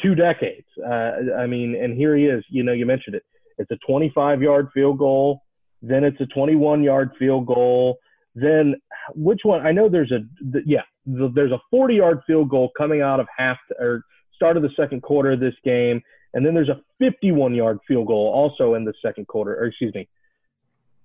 [0.00, 0.66] two decades.
[0.84, 2.44] Uh, I mean, and here he is.
[2.48, 3.24] You know, you mentioned it.
[3.58, 5.42] It's a 25 yard field goal.
[5.82, 7.98] Then it's a 21 yard field goal.
[8.34, 8.76] Then
[9.14, 9.66] which one?
[9.66, 10.82] I know there's a the, yeah.
[11.04, 14.02] The, there's a 40 yard field goal coming out of half or
[14.42, 16.02] start of the second quarter of this game,
[16.34, 19.54] and then there's a 51 yard field goal also in the second quarter.
[19.54, 20.08] Or excuse me,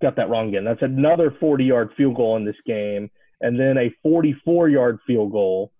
[0.01, 0.65] got that wrong again.
[0.65, 5.31] That's another 40 yard field goal in this game, and then a 44 yard field
[5.31, 5.71] goal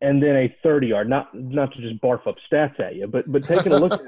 [0.00, 1.08] and then a 30 yard.
[1.08, 4.00] Not not to just barf up stats at you, but but taking a look at
[4.00, 4.06] it,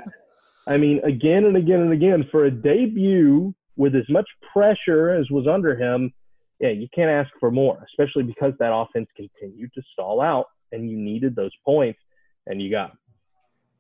[0.67, 5.31] I mean, again and again and again for a debut with as much pressure as
[5.31, 6.13] was under him,
[6.61, 10.91] yeah, you can't ask for more, especially because that offense continued to stall out and
[10.91, 11.99] you needed those points
[12.47, 12.97] and you got.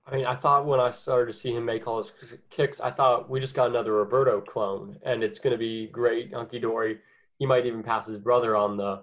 [0.06, 2.90] I mean, I thought when I started to see him make all his kicks, I
[2.90, 6.98] thought we just got another Roberto clone, and it's going to be great, hunky dory.
[7.38, 9.02] He might even pass his brother on the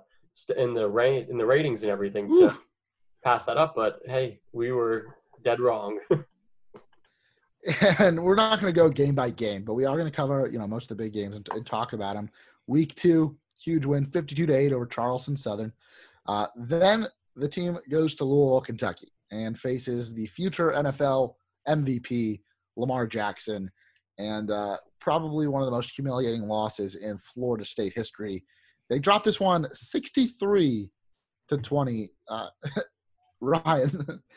[0.58, 2.32] in the rate in the ratings and everything.
[2.32, 2.56] So
[3.24, 6.00] pass that up, but hey, we were dead wrong.
[8.00, 10.48] and we're not going to go game by game, but we are going to cover
[10.48, 12.30] you know most of the big games and, and, talk about them.
[12.68, 15.74] Week two, huge win, fifty-two to eight over Charleston Southern.
[16.28, 21.34] Uh, then the team goes to Louisville, Kentucky, and faces the future NFL
[21.68, 22.42] MVP
[22.76, 23.70] Lamar Jackson,
[24.18, 28.44] and uh, probably one of the most humiliating losses in Florida State history.
[28.90, 30.90] They dropped this one 63
[31.50, 32.10] to 20.
[32.30, 32.48] Uh,
[33.42, 33.90] Ryan,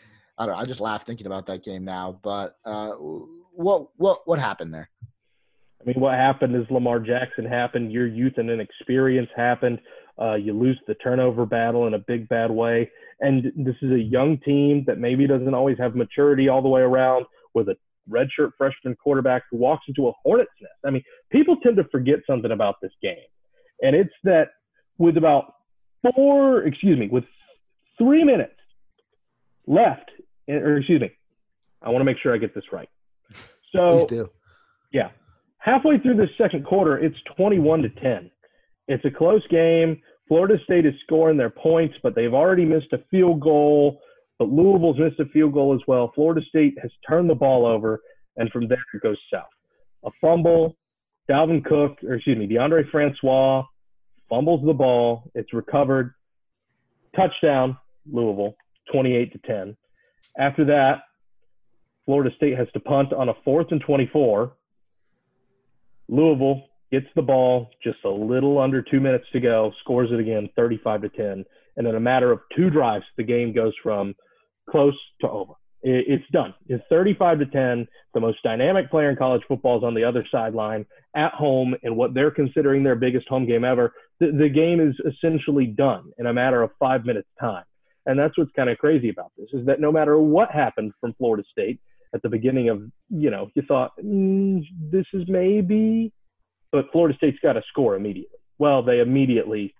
[0.38, 0.60] I don't know.
[0.60, 2.18] I just laugh thinking about that game now.
[2.22, 4.90] But uh, what what what happened there?
[5.80, 7.92] I mean, what happened is Lamar Jackson happened.
[7.92, 9.80] Your youth and inexperience happened.
[10.20, 12.90] Uh, you lose the turnover battle in a big bad way.
[13.20, 16.80] And this is a young team that maybe doesn't always have maturity all the way
[16.80, 17.76] around with a
[18.08, 20.72] redshirt freshman quarterback who walks into a hornet's nest.
[20.86, 23.16] I mean, people tend to forget something about this game.
[23.82, 24.48] And it's that
[24.98, 25.54] with about
[26.14, 27.24] four, excuse me, with
[27.98, 28.54] three minutes
[29.66, 30.10] left,
[30.48, 31.10] or excuse me,
[31.82, 32.88] I want to make sure I get this right.
[33.72, 34.00] So,
[34.92, 35.10] yeah,
[35.58, 38.28] halfway through the second quarter, it's 21 to 10.
[38.88, 40.02] It's a close game.
[40.30, 44.00] Florida State is scoring their points, but they've already missed a field goal.
[44.38, 46.12] But Louisville's missed a field goal as well.
[46.14, 48.00] Florida State has turned the ball over,
[48.36, 49.48] and from there it goes south.
[50.04, 50.76] A fumble,
[51.28, 53.64] Dalvin Cook, or excuse me, Deondre Francois
[54.28, 55.24] fumbles the ball.
[55.34, 56.14] It's recovered.
[57.16, 57.76] Touchdown,
[58.08, 58.54] Louisville.
[58.92, 59.76] 28 to 10.
[60.38, 61.00] After that,
[62.06, 64.52] Florida State has to punt on a fourth and 24.
[66.08, 70.48] Louisville gets the ball just a little under two minutes to go, scores it again,
[70.56, 71.44] 35 to 10.
[71.76, 74.14] And in a matter of two drives, the game goes from
[74.68, 75.54] close to over.
[75.82, 76.52] It's done.
[76.66, 77.88] It's 35 to 10.
[78.12, 80.84] The most dynamic player in college football is on the other sideline
[81.16, 83.94] at home in what they're considering their biggest home game ever.
[84.18, 87.64] The, the game is essentially done in a matter of five minutes' time.
[88.04, 91.14] And that's what's kind of crazy about this is that no matter what happened from
[91.14, 91.80] Florida State
[92.14, 96.12] at the beginning of, you know, you thought mm, this is maybe,
[96.72, 98.38] but Florida State's got to score immediately.
[98.58, 99.74] Well, they immediately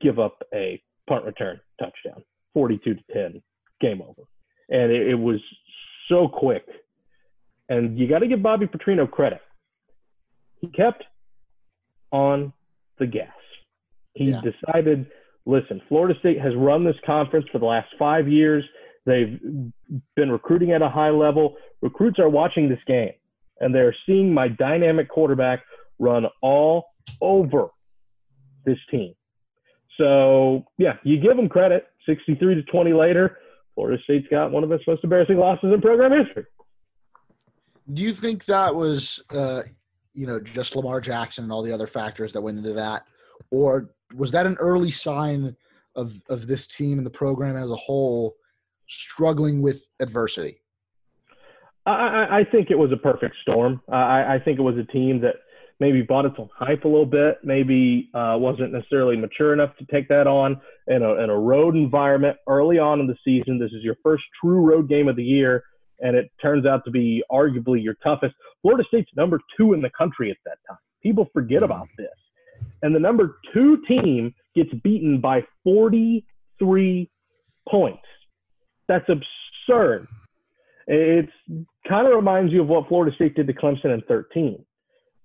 [0.00, 3.42] give up a punt return touchdown, 42 to 10,
[3.80, 4.22] game over.
[4.68, 5.40] And it, it was
[6.08, 6.64] so quick.
[7.68, 9.40] And you got to give Bobby Petrino credit.
[10.60, 11.04] He kept
[12.10, 12.52] on
[12.98, 13.28] the gas.
[14.14, 14.40] He yeah.
[14.40, 15.06] decided
[15.44, 18.64] listen, Florida State has run this conference for the last five years.
[19.06, 19.40] They've
[20.14, 21.56] been recruiting at a high level.
[21.80, 23.12] Recruits are watching this game
[23.62, 25.62] and they're seeing my dynamic quarterback
[26.02, 26.86] run all
[27.20, 27.68] over
[28.66, 29.14] this team.
[29.98, 31.86] So, yeah, you give them credit.
[32.06, 33.38] 63 to 20 later,
[33.74, 36.44] Florida State's got one of its most embarrassing losses in program history.
[37.92, 39.62] Do you think that was, uh,
[40.14, 43.04] you know, just Lamar Jackson and all the other factors that went into that?
[43.50, 45.56] Or was that an early sign
[45.94, 48.34] of of this team and the program as a whole
[48.88, 50.62] struggling with adversity?
[51.84, 53.80] I, I think it was a perfect storm.
[53.90, 55.34] I, I think it was a team that
[55.82, 59.84] maybe bought its own hype a little bit, maybe uh, wasn't necessarily mature enough to
[59.86, 63.58] take that on in a, in a road environment early on in the season.
[63.58, 65.64] This is your first true road game of the year,
[65.98, 68.32] and it turns out to be arguably your toughest.
[68.62, 70.78] Florida State's number two in the country at that time.
[71.02, 72.06] People forget about this.
[72.82, 77.10] And the number two team gets beaten by 43
[77.68, 78.02] points.
[78.86, 80.06] That's absurd.
[80.86, 81.28] It
[81.88, 84.64] kind of reminds you of what Florida State did to Clemson in 13,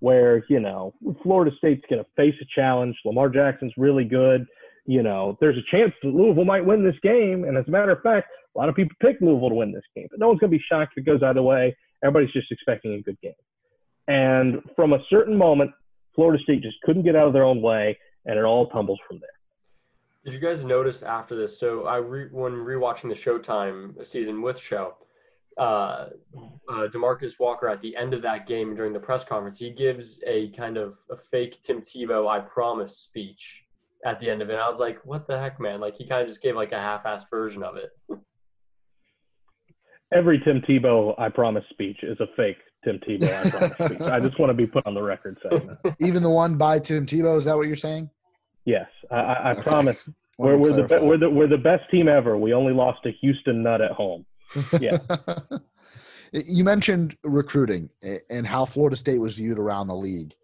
[0.00, 2.96] where, you know, Florida State's going to face a challenge.
[3.04, 4.46] Lamar Jackson's really good.
[4.86, 7.44] You know, there's a chance that Louisville might win this game.
[7.44, 9.82] And as a matter of fact, a lot of people pick Louisville to win this
[9.94, 11.76] game, but no one's going to be shocked if it goes either way.
[12.02, 13.32] Everybody's just expecting a good game.
[14.06, 15.72] And from a certain moment,
[16.14, 19.20] Florida State just couldn't get out of their own way, and it all tumbles from
[19.20, 19.28] there.
[20.24, 21.58] Did you guys notice after this?
[21.58, 24.96] So I re, when rewatching the Showtime season with show,
[25.58, 26.10] uh,
[26.68, 30.20] uh, Demarcus Walker at the end of that game during the press conference, he gives
[30.26, 33.64] a kind of a fake Tim Tebow "I promise" speech
[34.04, 34.54] at the end of it.
[34.54, 36.72] And I was like, "What the heck, man!" Like he kind of just gave like
[36.72, 37.90] a half-assed version of it.
[40.12, 44.00] Every Tim Tebow "I promise" speech is a fake Tim Tebow "I promise" speech.
[44.00, 45.96] I just want to be put on the record saying that.
[46.00, 47.36] Even the one by Tim Tebow.
[47.36, 48.08] Is that what you're saying?
[48.64, 49.62] Yes, I, I, I Okay.
[49.62, 49.96] promise.
[50.38, 52.38] We're, we're the we're the we're the best team ever.
[52.38, 54.24] We only lost to Houston Nutt at home.
[54.80, 54.98] Yeah.
[56.32, 57.90] you mentioned recruiting
[58.30, 60.34] and how Florida State was viewed around the league.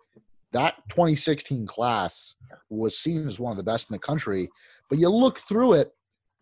[0.53, 2.35] That 2016 class
[2.71, 4.49] was seen as one of the best in the country,
[4.89, 5.93] but you look through it,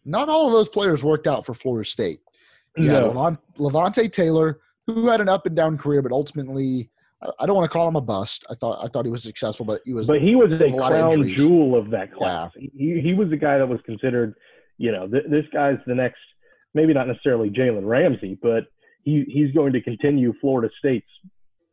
[0.05, 2.21] not all of those players worked out for Florida State.
[2.77, 3.37] You No.
[3.59, 6.91] Levonta Taylor, who had an up and down career, but ultimately,
[7.39, 8.45] I- don't want to call him a bust.
[8.51, 10.07] I thought I thought he was successful, but he was.
[10.09, 12.51] But he was a, a crown jewel of that class.
[12.57, 14.35] He he was the guy that was considered,
[14.79, 16.19] you know, th- this guy's the next,
[16.75, 18.65] maybe not necessarily Jalen Ramsey, but
[19.03, 21.07] he he's going to continue Florida State's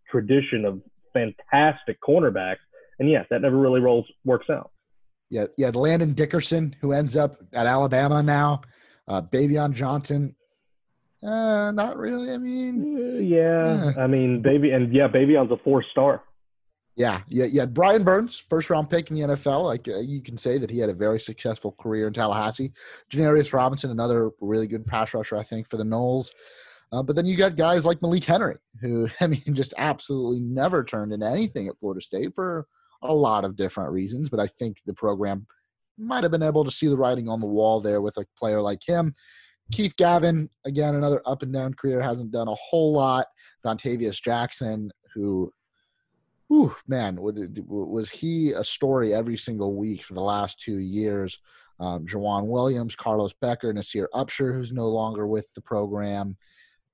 [0.10, 0.82] tradition of
[1.14, 2.58] fantastic cornerbacks.
[3.00, 4.72] And yes, that never really rolls works out.
[5.30, 5.70] Yeah, yeah.
[5.74, 8.62] Landon Dickerson, who ends up at Alabama now.
[9.08, 10.36] Uh, Baveon Johnson,
[11.24, 12.32] uh, not really.
[12.32, 16.24] I mean, Uh, yeah, I mean, baby, and yeah, Baveon's a four star.
[17.00, 19.64] Yeah, you, you had Brian Burns, first round pick in the NFL.
[19.64, 22.74] Like uh, you can say that he had a very successful career in Tallahassee.
[23.10, 26.32] Janarius Robinson, another really good pass rusher, I think, for the Noles.
[26.92, 30.84] Uh, but then you got guys like Malik Henry, who I mean, just absolutely never
[30.84, 32.68] turned into anything at Florida State for
[33.02, 34.28] a lot of different reasons.
[34.28, 35.48] But I think the program
[35.98, 38.62] might have been able to see the writing on the wall there with a player
[38.62, 39.16] like him.
[39.72, 43.28] Keith Gavin, again, another up and down career, hasn't done a whole lot.
[43.66, 45.50] Dontavius Jackson, who,
[46.50, 51.40] whew, man, was he a story every single week for the last two years?
[51.80, 56.36] Um, Jawan Williams, Carlos Becker, Nasir Upshur, who's no longer with the program.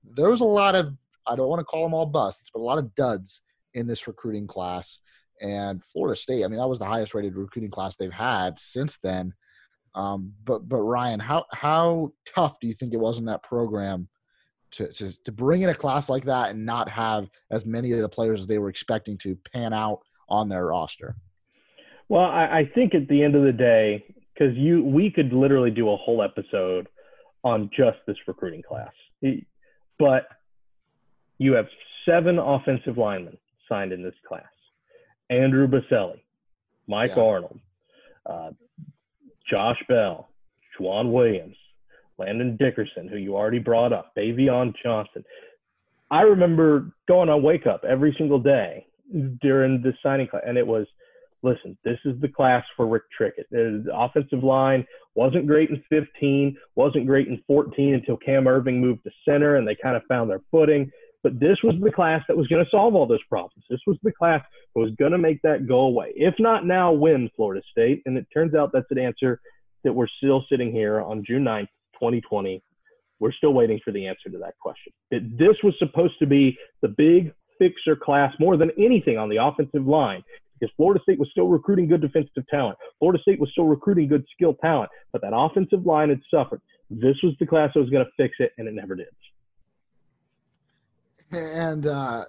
[0.04, 2.62] There was a lot of, I don't want to call them all busts, but a
[2.62, 3.40] lot of duds
[3.74, 5.00] in this recruiting class.
[5.40, 8.98] And Florida State, I mean, that was the highest rated recruiting class they've had since
[8.98, 9.32] then.
[9.94, 14.08] Um, but but Ryan, how how tough do you think it was in that program
[14.72, 18.00] to, to to bring in a class like that and not have as many of
[18.00, 21.16] the players as they were expecting to pan out on their roster?
[22.08, 25.70] Well, I, I think at the end of the day, because you we could literally
[25.70, 26.88] do a whole episode
[27.42, 28.92] on just this recruiting class,
[29.98, 30.28] but
[31.38, 31.66] you have
[32.04, 33.36] seven offensive linemen
[33.68, 34.44] signed in this class:
[35.30, 36.20] Andrew Boselli,
[36.86, 37.22] Mike Yeah.
[37.22, 37.60] Arnold,
[38.26, 38.50] uh,
[39.48, 40.28] Josh Ball,
[40.78, 41.56] Juwan Williams,
[42.18, 45.24] Landon Dickerson, who you already brought up, Baveon Johnson.
[46.10, 48.86] I remember going on Wake Up every single day
[49.40, 50.86] during the signing class, and it was
[51.42, 53.44] listen, this is the class for Rick Trickett.
[53.50, 59.04] The offensive line wasn't great in 15, wasn't great in 14 until Cam Erving moved
[59.04, 60.90] to center and they kind of found their footing.
[61.22, 63.64] But this was the class that was going to solve all those problems.
[63.70, 64.42] This was the class
[64.74, 66.12] that was going to make that go away.
[66.14, 68.02] If not now, when Florida State?
[68.06, 69.40] And it turns out that's an answer
[69.84, 71.68] that we're still sitting here on June 9th,
[72.00, 72.62] 2020.
[73.18, 74.92] We're still waiting for the answer to that question.
[75.10, 79.42] That this was supposed to be the big fixer class more than anything on the
[79.42, 80.22] offensive line
[80.58, 82.78] because Florida State was still recruiting good defensive talent.
[82.98, 86.60] Florida State was still recruiting good skill talent, but that offensive line had suffered.
[86.90, 89.06] This was the class that was going to fix it, and it never did.
[91.32, 92.24] And uh,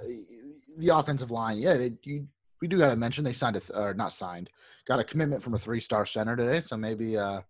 [0.77, 2.28] the offensive line, yeah, they, you,
[2.61, 4.49] we do got to mention they signed a th- or not signed,
[4.88, 7.41] got a commitment from a three-star center today, so maybe uh,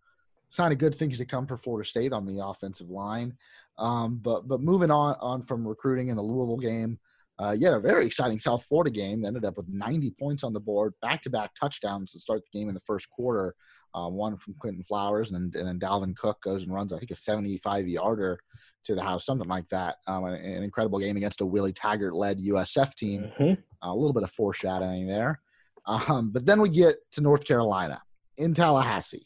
[0.49, 3.33] sign of good things to come for Florida State on the offensive line.
[3.77, 6.99] Um, but but moving on on from recruiting in the Louisville game,
[7.39, 9.23] uh, you had a very exciting South Florida game.
[9.25, 12.73] Ended up with 90 points on the board, back-to-back touchdowns to start the game in
[12.75, 13.53] the first quarter.
[13.93, 17.09] Uh, one from Quinton Flowers, and, and then Dalvin Cook goes and runs, I think,
[17.09, 18.39] a 75-yarder
[18.85, 19.95] to the house, something like that.
[20.07, 23.31] Um, an, an incredible game against a Willie Taggart-led USF team.
[23.39, 23.57] Mhm.
[23.81, 25.39] a little bit of foreshadowing there.
[25.85, 28.01] Um, but then we get to North Carolina
[28.37, 29.23] in Tallahassee.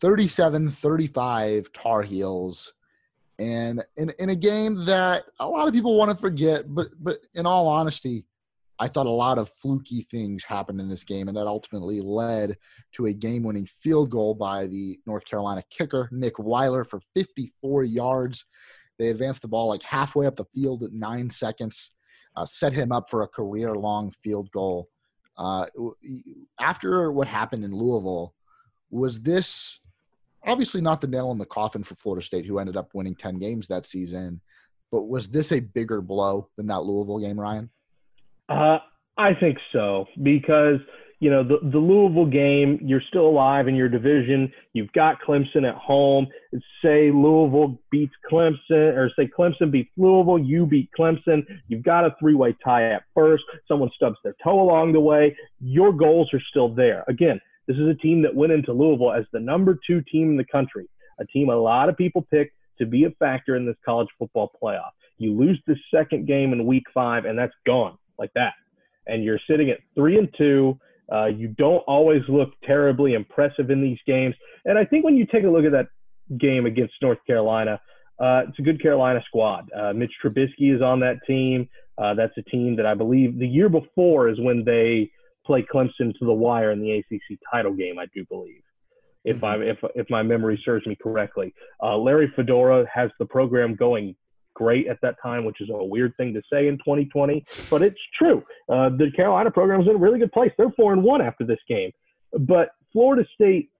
[0.00, 2.72] 37 35 Tar Heels.
[3.38, 7.18] And in, in a game that a lot of people want to forget, but but
[7.34, 8.26] in all honesty,
[8.78, 12.56] I thought a lot of fluky things happened in this game, and that ultimately led
[12.92, 18.44] to a game-winning field goal by the North Carolina kicker Nick Weiler for 54 yards.
[18.98, 21.92] They advanced the ball like halfway up the field at nine seconds,
[22.36, 24.88] uh, set him up for a career-long field goal.
[25.36, 25.66] Uh,
[26.60, 28.34] after what happened in Louisville,
[28.90, 29.80] was this
[30.46, 33.38] obviously not the nail in the coffin for Florida State, who ended up winning 10
[33.38, 34.40] games that season.
[34.90, 37.70] But was this a bigger blow than that Louisville game, Ryan?
[38.48, 38.78] Uh,
[39.16, 40.80] I think so because
[41.20, 42.78] you know the the Louisville game.
[42.82, 44.52] You're still alive in your division.
[44.72, 46.26] You've got Clemson at home.
[46.82, 50.38] Say Louisville beats Clemson, or say Clemson beats Louisville.
[50.38, 51.46] You beat Clemson.
[51.68, 53.44] You've got a three way tie at first.
[53.66, 55.36] Someone stubs their toe along the way.
[55.60, 57.04] Your goals are still there.
[57.08, 60.36] Again, this is a team that went into Louisville as the number two team in
[60.36, 60.88] the country,
[61.18, 64.50] a team a lot of people picked to be a factor in this college football
[64.62, 64.90] playoff.
[65.18, 68.54] You lose the second game in week five, and that's gone like that.
[69.06, 70.78] And you're sitting at three and two.
[71.12, 74.34] Uh, you don't always look terribly impressive in these games.
[74.64, 75.86] And I think when you take a look at that
[76.38, 77.80] game against North Carolina,
[78.18, 79.70] uh, it's a good Carolina squad.
[79.76, 81.68] Uh, Mitch Trubisky is on that team.
[81.98, 85.10] Uh, that's a team that I believe the year before is when they
[85.44, 87.98] play Clemson to the wire in the ACC title game.
[87.98, 88.62] I do believe,
[89.24, 89.44] if mm-hmm.
[89.44, 91.54] I if if my memory serves me correctly.
[91.82, 94.14] Uh, Larry Fedora has the program going
[94.54, 97.98] great at that time, which is a weird thing to say in 2020, but it's
[98.16, 98.42] true.
[98.68, 100.52] Uh, the Carolina program is in a really good place.
[100.56, 101.90] They're four and one after this game,
[102.38, 103.70] but Florida State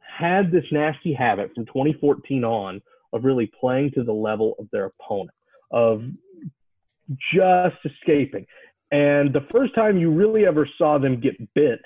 [0.00, 2.80] had this nasty habit from 2014 on
[3.12, 5.30] of really playing to the level of their opponent,
[5.70, 6.02] of
[7.32, 8.46] just escaping.
[8.94, 11.80] And the first time you really ever saw them get bit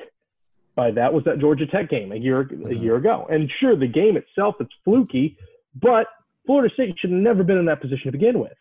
[0.77, 2.83] by that was that Georgia Tech game a year a mm-hmm.
[2.83, 3.27] year ago.
[3.31, 5.39] And sure, the game itself it's fluky,
[5.81, 6.07] but
[6.45, 8.53] Florida State should have never been in that position to begin with.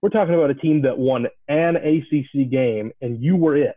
[0.00, 3.76] We're talking about a team that won an ACC game, and you were it.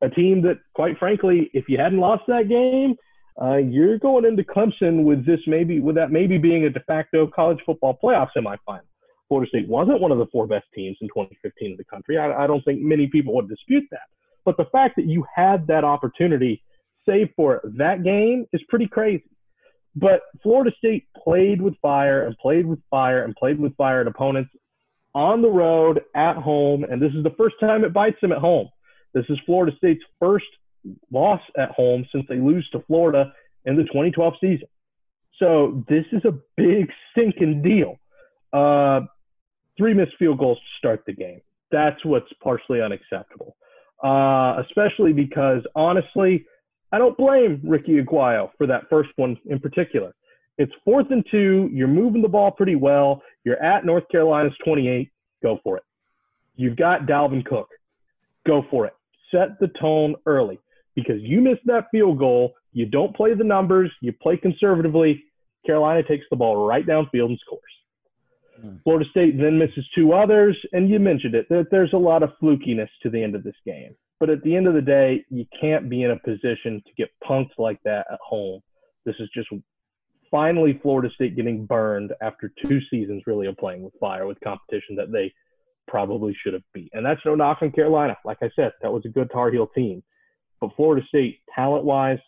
[0.00, 2.96] A team that, quite frankly, if you hadn't lost that game,
[3.40, 7.26] uh, you're going into Clemson with this maybe with that maybe being a de facto
[7.26, 8.80] college football playoff semifinal.
[9.28, 12.18] Florida State wasn't one of the four best teams in 2015 in the country.
[12.18, 14.08] I, I don't think many people would dispute that.
[14.44, 16.62] But the fact that you had that opportunity,
[17.08, 19.24] save for that game, is pretty crazy.
[19.96, 24.06] But Florida State played with fire and played with fire and played with fire at
[24.06, 24.50] opponents
[25.14, 28.38] on the road, at home, and this is the first time it bites them at
[28.38, 28.68] home.
[29.14, 30.44] This is Florida State's first
[31.10, 33.32] loss at home since they lose to Florida
[33.64, 34.68] in the 2012 season.
[35.38, 37.98] So this is a big stinking deal.
[38.52, 39.06] Uh,
[39.78, 41.40] three missed field goals to start the game.
[41.70, 43.56] That's what's partially unacceptable,
[44.02, 46.46] uh, especially because honestly,
[46.92, 50.14] I don't blame Ricky Aguayo for that first one in particular.
[50.58, 51.68] It's fourth and two.
[51.72, 53.22] You're moving the ball pretty well.
[53.44, 55.10] You're at North Carolina's 28.
[55.42, 55.82] Go for it.
[56.54, 57.68] You've got Dalvin Cook.
[58.46, 58.94] Go for it.
[59.30, 60.58] Set the tone early
[60.94, 62.54] because you missed that field goal.
[62.72, 63.90] You don't play the numbers.
[64.00, 65.24] You play conservatively.
[65.66, 67.62] Carolina takes the ball right downfield and scores.
[68.64, 68.82] Mm.
[68.82, 71.46] Florida State then misses two others, and you mentioned it.
[71.48, 73.94] That there's a lot of flukiness to the end of this game.
[74.18, 77.10] But at the end of the day, you can't be in a position to get
[77.22, 78.60] punked like that at home.
[79.04, 79.48] This is just
[80.30, 84.96] finally Florida State getting burned after two seasons really of playing with fire with competition
[84.96, 85.32] that they
[85.86, 86.90] probably should have beat.
[86.94, 88.16] And that's no knock on Carolina.
[88.24, 90.02] Like I said, that was a good Tar Heel team.
[90.60, 92.18] But Florida State, talent wise,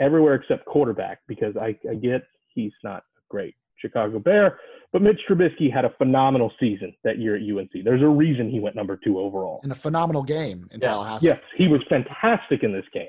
[0.00, 2.22] everywhere except quarterback, because I, I get
[2.54, 4.58] he's not great Chicago Bear.
[4.92, 7.84] But Mitch Trubisky had a phenomenal season that year at UNC.
[7.84, 9.60] There's a reason he went number two overall.
[9.64, 10.88] In a phenomenal game in yes.
[10.88, 11.26] Tallahassee.
[11.26, 13.08] Yes, he was fantastic in this game.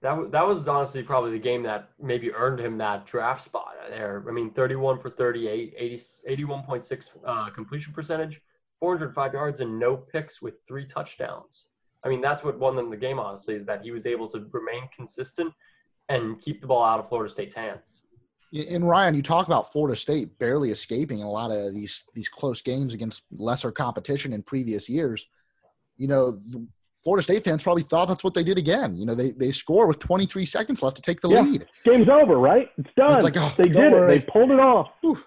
[0.00, 4.24] That, that was honestly probably the game that maybe earned him that draft spot there.
[4.26, 8.40] I mean, 31 for 38, 80, 81.6 uh, completion percentage,
[8.80, 11.66] 405 yards, and no picks with three touchdowns.
[12.02, 14.48] I mean, that's what won them the game, honestly, is that he was able to
[14.50, 15.52] remain consistent
[16.08, 18.02] and keep the ball out of Florida State's hands.
[18.52, 22.60] In Ryan, you talk about Florida State barely escaping a lot of these these close
[22.60, 25.26] games against lesser competition in previous years.
[25.96, 26.38] You know,
[27.02, 28.94] Florida State fans probably thought that's what they did again.
[28.94, 31.40] You know, they they score with 23 seconds left to take the yeah.
[31.40, 31.66] lead.
[31.84, 32.68] Game's over, right?
[32.76, 33.14] It's done.
[33.14, 34.16] It's like, oh, they did worry.
[34.16, 34.20] it.
[34.20, 34.90] They pulled it off.
[35.00, 35.22] Whew.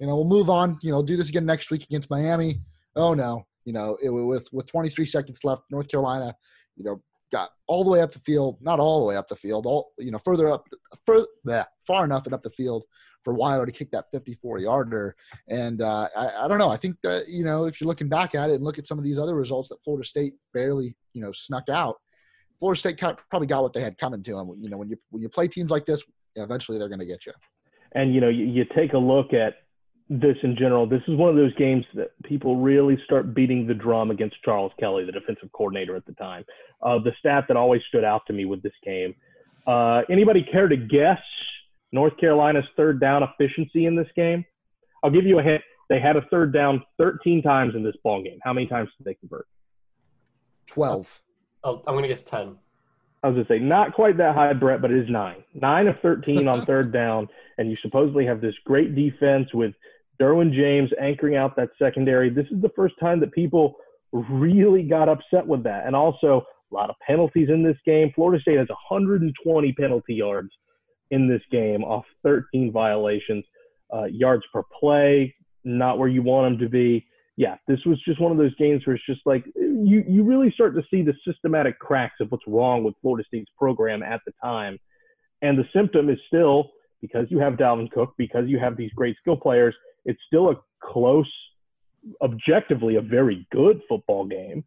[0.00, 0.78] You know, we'll move on.
[0.82, 2.60] You know, do this again next week against Miami.
[2.96, 6.34] Oh no, you know, it, with with 23 seconds left, North Carolina,
[6.76, 7.02] you know,
[7.32, 9.92] got all the way up the field, not all the way up the field, all
[9.98, 10.68] you know, further up,
[11.04, 12.84] further, yeah, far enough and up the field
[13.24, 15.16] for Weiler to kick that 54 yarder.
[15.48, 16.70] And uh, I, I, don't know.
[16.70, 18.98] I think that you know, if you're looking back at it and look at some
[18.98, 21.96] of these other results that Florida State barely, you know, snuck out,
[22.58, 24.54] Florida State probably got what they had coming to them.
[24.60, 26.02] You know, when you when you play teams like this,
[26.36, 27.32] eventually they're going to get you.
[27.92, 29.54] And you know, you, you take a look at
[30.20, 30.86] this in general.
[30.86, 34.72] This is one of those games that people really start beating the drum against Charles
[34.78, 36.44] Kelly, the defensive coordinator at the time.
[36.82, 39.14] Uh, the stat that always stood out to me with this game.
[39.66, 41.20] Uh, anybody care to guess
[41.92, 44.44] North Carolina's third down efficiency in this game?
[45.02, 45.62] I'll give you a hint.
[45.88, 48.38] They had a third down 13 times in this ball game.
[48.42, 49.46] How many times did they convert?
[50.68, 51.20] 12.
[51.64, 52.56] Oh, I'm going to guess 10.
[53.22, 55.44] I was going to say not quite that high, Brett, but it is nine.
[55.54, 57.28] Nine of 13 on third down.
[57.58, 59.74] And you supposedly have this great defense with
[60.22, 62.30] Derwin James anchoring out that secondary.
[62.30, 63.74] This is the first time that people
[64.12, 65.86] really got upset with that.
[65.86, 68.12] And also, a lot of penalties in this game.
[68.14, 70.50] Florida State has 120 penalty yards
[71.10, 73.44] in this game off 13 violations.
[73.92, 77.04] Uh, yards per play, not where you want them to be.
[77.36, 80.50] Yeah, this was just one of those games where it's just like you you really
[80.52, 84.32] start to see the systematic cracks of what's wrong with Florida State's program at the
[84.42, 84.78] time,
[85.40, 86.70] and the symptom is still
[87.00, 90.56] because you have Dalvin Cook, because you have these great skill players, it's still a
[90.82, 91.30] close,
[92.22, 94.64] objectively a very good football game,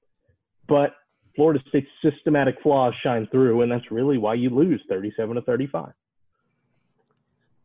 [0.67, 0.95] but
[1.35, 5.91] Florida State's systematic flaws shine through, and that's really why you lose 37 to 35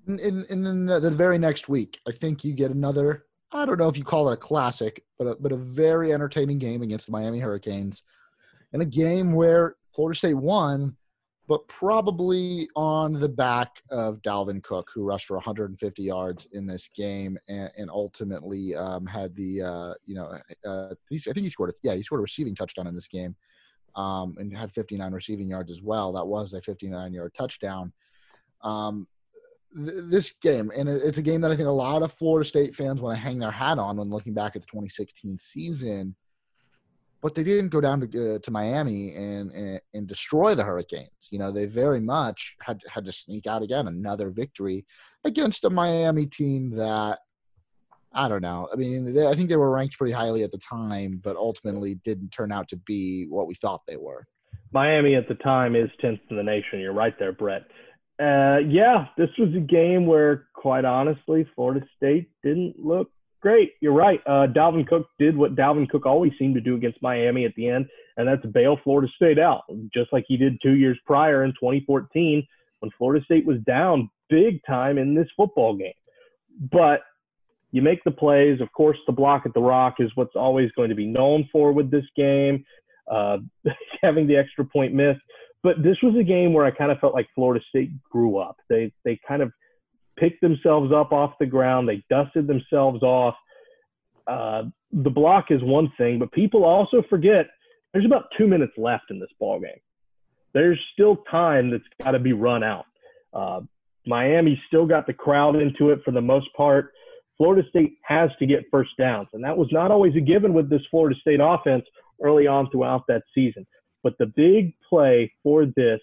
[0.07, 3.25] in, in, in the, the, very next week, I think you get another.
[3.53, 6.59] I don't know if you call it a classic, but a, but a very entertaining
[6.59, 8.03] game against the Miami Hurricanes,
[8.73, 10.97] and a game where Florida State won,
[11.51, 16.89] but probably on the back of Dalvin Cook, who rushed for 150 yards in this
[16.95, 21.71] game, and, and ultimately um, had the uh, you know uh, I think he scored
[21.71, 23.35] a, yeah he scored a receiving touchdown in this game,
[23.97, 26.13] um, and had 59 receiving yards as well.
[26.13, 27.93] That was a 59 yard touchdown.
[28.63, 29.09] Um,
[29.75, 33.01] this game, and it's a game that I think a lot of Florida State fans
[33.01, 36.15] want to hang their hat on when looking back at the 2016 season.
[37.23, 41.29] But they didn't go down to uh, to Miami and, and, and destroy the Hurricanes.
[41.31, 44.87] You know, they very much had had to sneak out again another victory
[45.25, 47.19] against a Miami team that
[48.13, 48.69] I don't know.
[48.73, 51.95] I mean, they, I think they were ranked pretty highly at the time, but ultimately
[51.97, 54.27] didn't turn out to be what we thought they were.
[54.73, 56.81] Miami at the time is 10th in the nation.
[56.81, 57.63] You're right there, Brett.
[58.21, 63.11] Uh, yeah, this was a game where, quite honestly, Florida State didn't look
[63.41, 63.73] great.
[63.81, 64.21] You're right.
[64.27, 67.69] Uh, Dalvin Cook did what Dalvin Cook always seemed to do against Miami at the
[67.69, 67.87] end,
[68.17, 69.63] and that's bail Florida State out,
[69.93, 72.47] just like he did two years prior in 2014
[72.81, 75.93] when Florida State was down big time in this football game.
[76.71, 77.01] But
[77.73, 78.61] you make the plays.
[78.61, 81.73] Of course, the block at the rock is what's always going to be known for
[81.73, 82.65] with this game.
[83.11, 83.39] Uh,
[84.03, 85.21] having the extra point missed
[85.63, 88.57] but this was a game where I kind of felt like Florida State grew up.
[88.69, 89.53] They they kind of
[90.21, 91.89] picked themselves up off the ground.
[91.89, 93.35] They dusted themselves off.
[94.27, 97.47] Uh, the block is one thing, but people also forget
[97.93, 99.81] there's about two minutes left in this ball game.
[100.53, 102.85] There's still time that's got to be run out.
[103.33, 103.61] Uh,
[104.07, 106.93] Miami still got the crowd into it for the most part.
[107.37, 110.69] Florida State has to get first downs, and that was not always a given with
[110.69, 111.85] this Florida State offense
[112.23, 113.67] early on throughout that season.
[114.03, 116.01] But the big play for this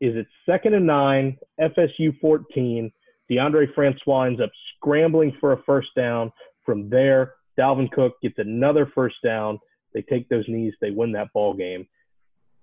[0.00, 2.90] is it's second and nine, FSU 14.
[3.30, 6.32] Deondre Francois ends up scrambling for a first down.
[6.64, 9.58] From there, Dalvin Cook gets another first down.
[9.94, 11.86] They take those knees, they win that ball game.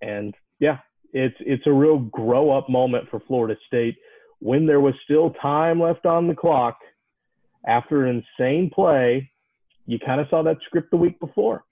[0.01, 0.77] And yeah,
[1.13, 3.95] it's it's a real grow up moment for Florida State
[4.39, 6.77] when there was still time left on the clock
[7.65, 9.31] after an insane play.
[9.85, 11.63] You kind of saw that script the week before.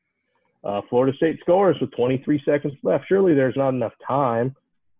[0.63, 3.05] Uh, Florida State scores with 23 seconds left.
[3.07, 4.55] Surely there's not enough time,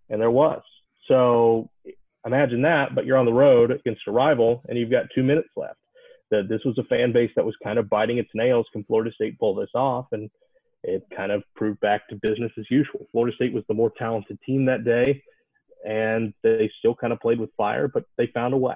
[0.09, 0.61] and there was.
[1.07, 1.69] So
[2.26, 5.49] imagine that, but you're on the road against a rival, and you've got two minutes
[5.55, 5.80] left.
[6.32, 8.65] That this was a fan base that was kind of biting its nails.
[8.73, 10.07] Can Florida State pull this off?
[10.11, 10.30] And
[10.84, 13.07] it kind of proved back to business as usual.
[13.11, 15.21] Florida State was the more talented team that day,
[15.86, 18.76] and they still kind of played with fire, but they found a way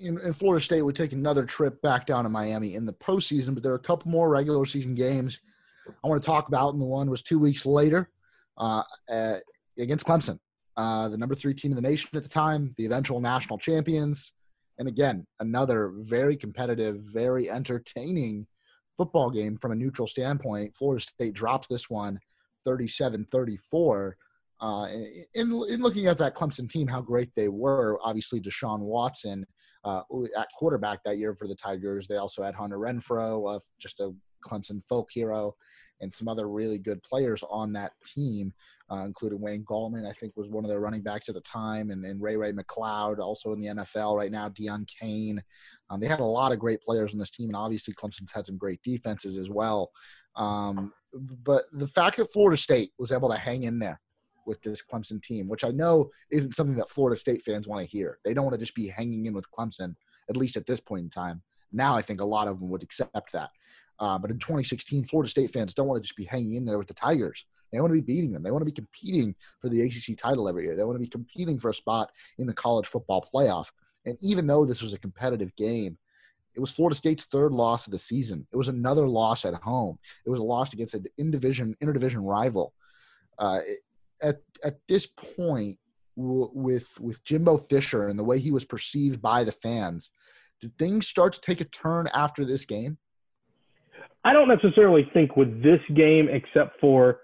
[0.00, 3.62] In Florida State would take another trip back down to Miami in the postseason, but
[3.62, 5.40] there are a couple more regular season games
[6.02, 8.10] I want to talk about, and the one was two weeks later
[8.56, 8.82] uh,
[9.78, 10.38] against Clemson,
[10.76, 14.32] uh, the number three team in the nation at the time, the eventual national champions.
[14.78, 18.46] And again, another very competitive, very entertaining
[18.96, 20.74] football game from a neutral standpoint.
[20.76, 22.18] Florida State drops this one
[22.64, 24.16] 37 34.
[24.60, 24.88] Uh,
[25.34, 29.44] in, in looking at that Clemson team, how great they were, obviously Deshaun Watson
[29.84, 30.02] uh,
[30.38, 32.06] at quarterback that year for the Tigers.
[32.06, 34.12] They also had Hunter Renfrow, uh, just a
[34.44, 35.54] Clemson folk hero,
[36.00, 38.52] and some other really good players on that team,
[38.90, 41.90] uh, including Wayne Gallman, I think was one of their running backs at the time,
[41.90, 45.42] and, and Ray Ray McCloud, also in the NFL right now, Deon Cain.
[45.90, 48.46] Um, they had a lot of great players on this team, and obviously Clemson's had
[48.46, 49.90] some great defenses as well.
[50.36, 50.92] Um,
[51.44, 54.00] but the fact that Florida State was able to hang in there
[54.46, 57.90] with this Clemson team, which I know isn't something that Florida State fans want to
[57.90, 58.18] hear.
[58.24, 59.94] They don't want to just be hanging in with Clemson
[60.28, 61.42] at least at this point in time.
[61.72, 63.50] Now I think a lot of them would accept that.
[63.98, 66.78] Uh, but in 2016, Florida State fans don't want to just be hanging in there
[66.78, 67.46] with the Tigers.
[67.74, 68.42] They want to be beating them.
[68.42, 70.76] They want to be competing for the ACC title every year.
[70.76, 73.70] They want to be competing for a spot in the college football playoff.
[74.06, 75.98] And even though this was a competitive game,
[76.54, 78.46] it was Florida State's third loss of the season.
[78.52, 79.98] It was another loss at home.
[80.24, 82.72] It was a loss against an in-division, interdivision rival.
[83.38, 83.60] Uh,
[84.22, 85.78] at at this point,
[86.16, 90.10] w- with with Jimbo Fisher and the way he was perceived by the fans,
[90.60, 92.98] did things start to take a turn after this game?
[94.24, 97.20] I don't necessarily think with this game, except for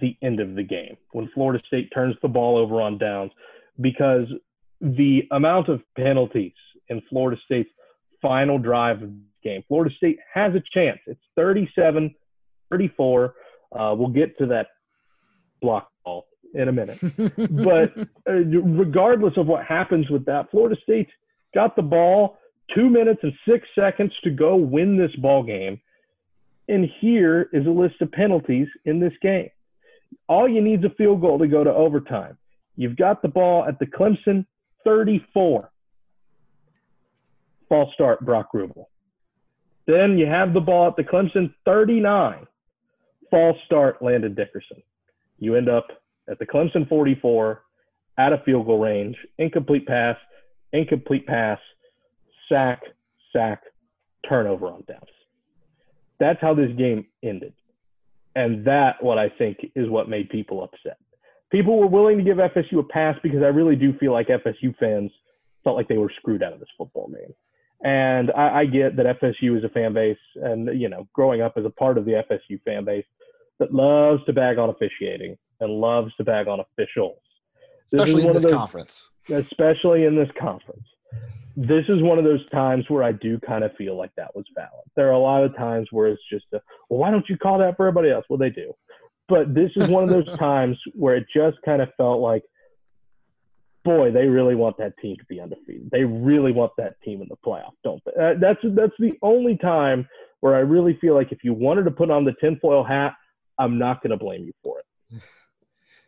[0.00, 3.32] the end of the game when Florida State turns the ball over on downs,
[3.80, 4.26] because
[4.80, 6.52] the amount of penalties
[6.88, 7.70] in Florida State's
[8.20, 10.98] final drive of the game, Florida State has a chance.
[11.06, 12.14] It's 37
[12.70, 13.34] 34.
[13.72, 14.68] Uh, we'll get to that
[15.60, 16.98] block ball in a minute.
[17.64, 17.96] but
[18.28, 21.10] uh, regardless of what happens with that, Florida State's
[21.54, 22.38] got the ball,
[22.74, 25.80] two minutes and six seconds to go win this ball game.
[26.68, 29.50] And here is a list of penalties in this game.
[30.28, 32.36] All you need is a field goal to go to overtime.
[32.76, 34.44] You've got the ball at the Clemson
[34.84, 35.70] 34.
[37.68, 38.90] False start, Brock Ruble.
[39.86, 42.46] Then you have the ball at the Clemson 39.
[43.30, 44.82] False start, Landon Dickerson.
[45.38, 45.86] You end up
[46.28, 47.62] at the Clemson 44
[48.18, 50.16] at a field goal range, incomplete pass,
[50.72, 51.58] incomplete pass,
[52.48, 52.80] sack,
[53.32, 53.62] sack,
[54.28, 55.02] turnover on downs.
[56.18, 57.52] That's how this game ended.
[58.36, 60.98] And that, what I think, is what made people upset.
[61.50, 64.76] People were willing to give FSU a pass because I really do feel like FSU
[64.78, 65.10] fans
[65.64, 67.34] felt like they were screwed out of this football game.
[67.82, 71.54] And I, I get that FSU is a fan base, and you know, growing up
[71.56, 73.06] as a part of the FSU fan base
[73.58, 77.18] that loves to bag on officiating and loves to bag on officials.
[77.90, 79.08] This especially in this those, conference.
[79.30, 80.86] Especially in this conference
[81.56, 84.44] this is one of those times where I do kind of feel like that was
[84.54, 84.84] valid.
[84.94, 87.58] There are a lot of times where it's just, a, well, why don't you call
[87.58, 88.26] that for everybody else?
[88.28, 88.74] Well, they do.
[89.28, 92.42] But this is one of those times where it just kind of felt like,
[93.84, 95.88] boy, they really want that team to be undefeated.
[95.90, 98.12] They really want that team in the playoff, don't they?
[98.12, 100.06] Uh, that's that's the only time
[100.40, 103.14] where I really feel like if you wanted to put on the tinfoil hat,
[103.58, 105.22] I'm not going to blame you for it.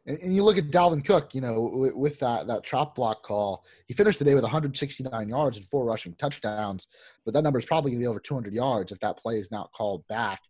[0.08, 3.22] And, and you look at Dalvin Cook, you know, with, with, that that chop block
[3.22, 6.86] call, he finished the day with 169 yards and four rushing touchdowns.
[7.24, 9.50] But that number is probably going to be over 200 yards if that play is
[9.50, 10.40] not called back.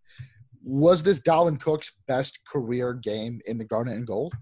[0.62, 4.34] Was this Dalvin Cook's best career game in the Garnet and Gold?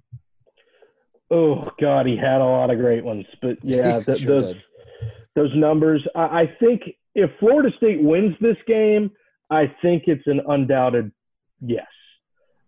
[1.31, 4.62] Oh God, he had a lot of great ones, but yeah, th- sure those did.
[5.35, 6.07] those numbers.
[6.14, 6.83] I, I think
[7.14, 9.11] if Florida State wins this game,
[9.51, 11.11] I think it's an undoubted
[11.61, 11.87] yes.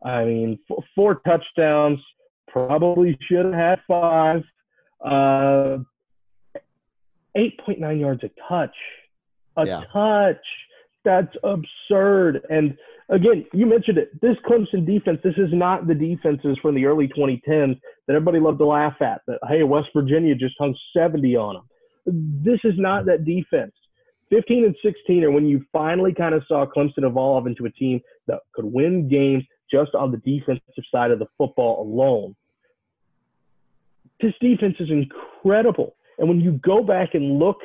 [0.05, 1.99] I mean, f- four touchdowns,
[2.53, 4.43] Probably should have had five.
[5.05, 5.79] Uh,
[7.37, 8.75] 8.9 yards a touch.
[9.57, 9.83] A yeah.
[9.93, 10.37] touch.
[11.05, 12.43] That's absurd.
[12.51, 12.77] And
[13.09, 14.21] again, you mentioned it.
[14.21, 18.59] This Clemson defense, this is not the defenses from the early 2010s that everybody loved
[18.59, 19.23] to laugh at.
[19.27, 21.65] That, hey, West Virginia just hung 70 on them.
[22.43, 23.73] This is not that defense.
[24.31, 28.01] 15 and 16 are when you finally kind of saw Clemson evolve into a team
[28.27, 32.35] that could win games just on the defensive side of the football alone.
[34.21, 35.95] This defense is incredible.
[36.19, 37.59] And when you go back and look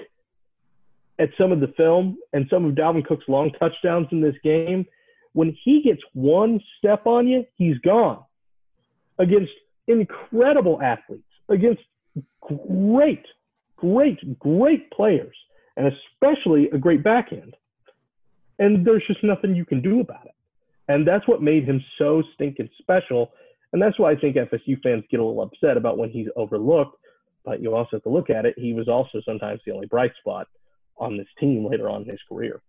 [1.19, 4.85] at some of the film and some of Dalvin Cook's long touchdowns in this game,
[5.33, 8.23] when he gets one step on you, he's gone.
[9.17, 9.51] Against
[9.87, 11.81] incredible athletes, against
[12.41, 13.25] great,
[13.75, 15.35] great, great players,
[15.75, 17.55] and especially a great back end.
[18.59, 20.35] And there's just nothing you can do about it.
[20.87, 23.31] And that's what made him so stinking special.
[23.71, 26.97] And that's why I think FSU fans get a little upset about when he's overlooked.
[27.45, 28.55] But you also have to look at it.
[28.57, 30.47] He was also sometimes the only bright spot
[30.97, 32.61] on this team later on in his career.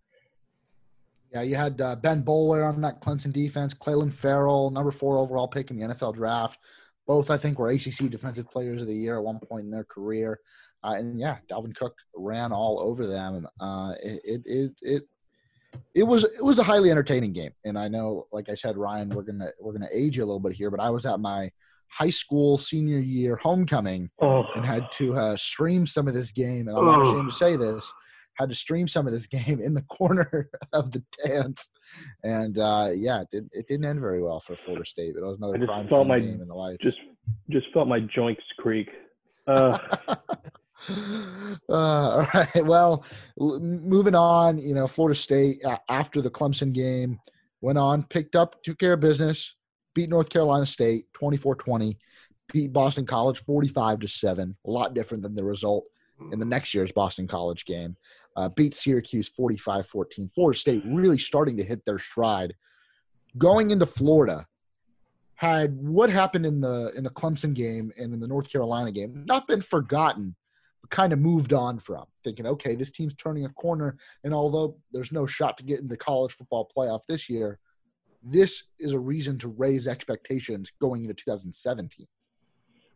[1.33, 5.49] Yeah, you had uh, Ben Boulware on that Clemson defense, Clelin Ferrell, number four overall
[5.49, 6.59] pick in the NFL draft.
[7.07, 9.85] Both, I think, were ACC Defensive Players of the Year at one point in their
[9.85, 10.41] career.
[10.83, 13.47] Uh, and yeah, Dalvin Cook ran all over them.
[13.61, 15.03] Uh, it, it, it,
[15.95, 19.11] it was it was a highly entertaining game, and I know, like I said, Ryan,
[19.11, 21.51] we're gonna we're gonna age you a little bit here, but I was at my
[21.89, 24.45] high school senior year homecoming oh.
[24.57, 27.57] and had to uh, stream some of this game, and I'm not ashamed to say
[27.57, 27.91] this.
[28.35, 31.71] Had to stream some of this game in the corner of the dance,
[32.25, 35.15] and uh, yeah, it, did, it didn't end very well for Florida State.
[35.15, 36.83] But it was another prime felt my, game in the lights.
[36.83, 37.01] Just
[37.51, 38.89] just felt my joints creak.
[39.47, 39.79] Uh.
[41.69, 42.67] Uh, all right.
[42.67, 43.05] Well,
[43.39, 47.19] moving on, you know, Florida State uh, after the Clemson game
[47.63, 49.55] went on, picked up, took care of business,
[49.95, 51.97] beat North Carolina State 24 20,
[52.53, 54.57] beat Boston College 45 to 7.
[54.67, 55.85] A lot different than the result
[56.33, 57.97] in the next year's Boston College game.
[58.37, 60.31] Uh, beat Syracuse 45 14.
[60.35, 62.55] Florida State really starting to hit their stride.
[63.39, 64.47] Going into Florida,
[65.37, 69.25] had what happened in the in the Clemson game and in the North Carolina game
[69.27, 70.35] not been forgotten,
[70.91, 72.05] kind of moved on from.
[72.23, 75.97] Thinking, okay, this team's turning a corner, and although there's no shot to get into
[75.97, 77.59] college football playoff this year,
[78.23, 82.07] this is a reason to raise expectations going into 2017.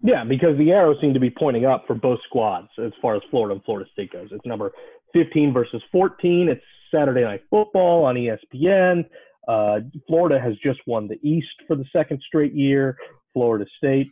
[0.03, 3.23] Yeah, because the arrows seem to be pointing up for both squads as far as
[3.31, 4.29] Florida and Florida State goes.
[4.31, 4.73] It's number
[5.13, 6.49] 15 versus 14.
[6.49, 6.63] It's
[6.95, 9.05] Saturday Night Football on ESPN.
[9.49, 12.97] Uh, Florida has just won the East for the second straight year.
[13.33, 14.11] Florida State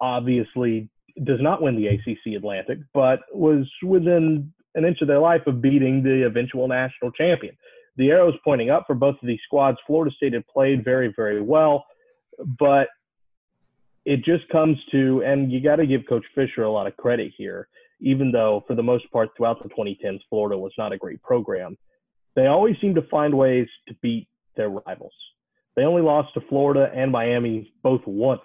[0.00, 0.88] obviously
[1.24, 5.60] does not win the ACC Atlantic, but was within an inch of their life of
[5.60, 7.56] beating the eventual national champion.
[7.96, 9.78] The arrows pointing up for both of these squads.
[9.86, 11.84] Florida State had played very, very well,
[12.58, 12.88] but
[14.04, 17.32] it just comes to, and you got to give Coach Fisher a lot of credit
[17.36, 17.68] here,
[18.00, 21.76] even though for the most part throughout the 2010s, Florida was not a great program.
[22.36, 25.12] They always seem to find ways to beat their rivals.
[25.74, 28.40] They only lost to Florida and Miami both once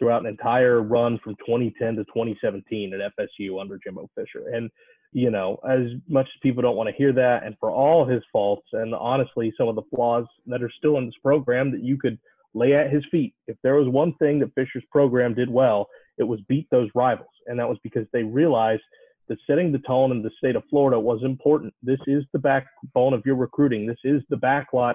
[0.00, 4.48] throughout an entire run from 2010 to 2017 at FSU under Jimbo Fisher.
[4.52, 4.70] And,
[5.12, 8.22] you know, as much as people don't want to hear that, and for all his
[8.32, 11.98] faults and honestly some of the flaws that are still in this program that you
[11.98, 12.18] could
[12.54, 13.34] lay at his feet.
[13.46, 15.88] If there was one thing that Fisher's program did well,
[16.18, 17.28] it was beat those rivals.
[17.46, 18.82] And that was because they realized
[19.28, 21.72] that setting the tone in the state of Florida was important.
[21.82, 23.86] This is the backbone of your recruiting.
[23.86, 24.94] This is the backlot,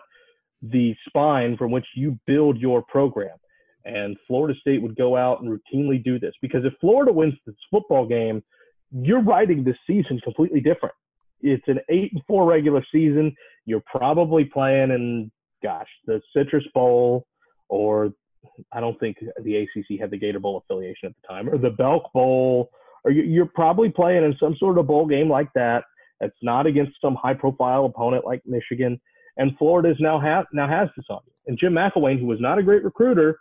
[0.62, 3.38] the spine from which you build your program.
[3.86, 7.56] And Florida State would go out and routinely do this because if Florida wins this
[7.70, 8.44] football game,
[8.92, 10.96] you're writing this season completely different.
[11.42, 13.36] It's an eight and four regular season.
[13.66, 15.32] You're probably playing in,
[15.62, 17.28] gosh, the Citrus Bowl,
[17.70, 18.12] or
[18.72, 21.72] I don't think the ACC had the Gator Bowl affiliation at the time, or the
[21.72, 22.70] Belk Bowl,
[23.04, 25.84] or you're probably playing in some sort of bowl game like that.
[26.20, 29.00] That's not against some high-profile opponent like Michigan.
[29.38, 31.34] And Florida is now have now has this on you.
[31.48, 33.40] And Jim McElwain, who was not a great recruiter,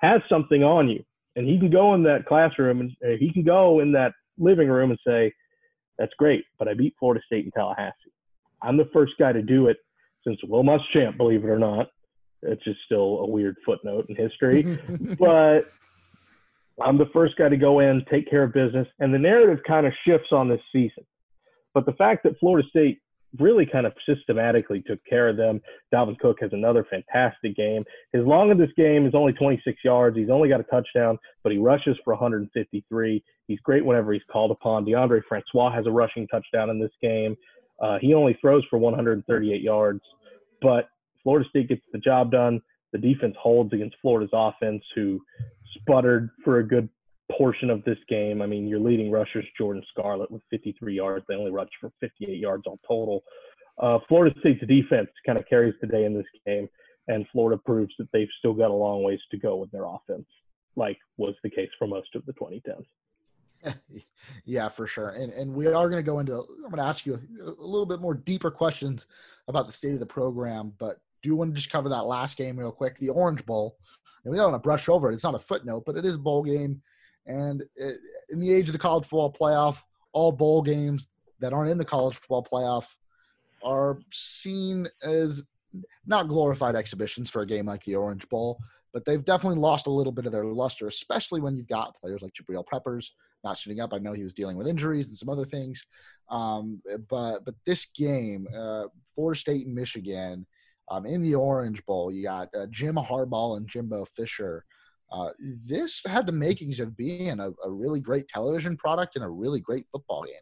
[0.00, 1.02] has something on you,
[1.36, 4.68] and he can go in that classroom and uh, he can go in that living
[4.68, 5.32] room and say,
[5.98, 8.12] "That's great, but I beat Florida State in Tallahassee.
[8.62, 9.78] I'm the first guy to do it
[10.26, 11.88] since Will Muschamp, believe it or not."
[12.42, 14.62] It's just still a weird footnote in history.
[15.18, 15.72] but
[16.80, 19.86] I'm the first guy to go in, take care of business, and the narrative kind
[19.86, 21.04] of shifts on this season.
[21.74, 23.00] But the fact that Florida State
[23.38, 25.60] really kind of systematically took care of them.
[25.92, 27.82] Dalvin Cook has another fantastic game.
[28.12, 30.16] His long of this game is only 26 yards.
[30.16, 33.22] He's only got a touchdown, but he rushes for 153.
[33.46, 34.84] He's great whenever he's called upon.
[34.84, 37.36] Deondre Francois has a rushing touchdown in this game.
[37.80, 40.00] Uh, he only throws for 138 yards,
[40.62, 40.88] but
[41.22, 42.60] Florida State gets the job done.
[42.92, 45.20] The defense holds against Florida's offense, who
[45.76, 46.88] sputtered for a good
[47.36, 48.42] portion of this game.
[48.42, 51.24] I mean, your leading rushers, Jordan Scarlett, with 53 yards.
[51.28, 53.22] They only rushed for 58 yards all total.
[53.78, 56.68] Uh, Florida State's defense kind of carries the day in this game,
[57.06, 60.26] and Florida proves that they've still got a long ways to go with their offense,
[60.74, 62.84] like was the case for most of the 2010s.
[64.44, 65.10] yeah, for sure.
[65.10, 66.34] And and we are going to go into.
[66.34, 69.06] I'm going to ask you a, a, little bit more deeper questions
[69.48, 72.58] about the state of the program, but do want to just cover that last game
[72.58, 73.76] real quick, the Orange Bowl.
[74.24, 75.14] And we don't want to brush over it.
[75.14, 76.82] It's not a footnote, but it is bowl game.
[77.28, 77.62] And
[78.30, 81.08] in the age of the college football playoff, all bowl games
[81.40, 82.86] that aren't in the college football playoff
[83.62, 85.42] are seen as
[86.06, 88.58] not glorified exhibitions for a game like the Orange Bowl,
[88.92, 92.22] but they've definitely lost a little bit of their luster, especially when you've got players
[92.22, 93.14] like Jabril Peppers
[93.44, 93.92] not shooting up.
[93.92, 95.84] I know he was dealing with injuries and some other things,
[96.30, 98.84] um, but but this game, uh,
[99.34, 100.46] State and Michigan,
[100.90, 104.64] um, in the Orange Bowl, you got uh, Jim Harbaugh and Jimbo Fisher.
[105.10, 105.30] Uh,
[105.66, 109.60] this had the makings of being a, a, really great television product and a really
[109.60, 110.34] great football game.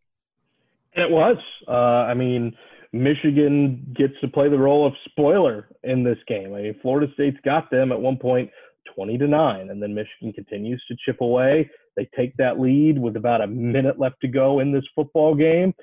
[0.94, 1.36] It was.
[1.68, 1.70] Uh,
[2.10, 2.52] I mean,
[2.92, 6.52] Michigan gets to play the role of spoiler in this game.
[6.52, 8.50] I mean, Florida State's got them at one point
[8.94, 11.70] 20 to 9, and then Michigan continues to chip away.
[11.96, 15.74] They take that lead with about a minute left to go in this football game.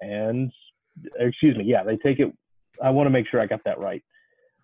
[0.00, 0.52] And,
[1.18, 2.32] excuse me, yeah, they take it
[2.82, 4.02] I want to make sure I got that right.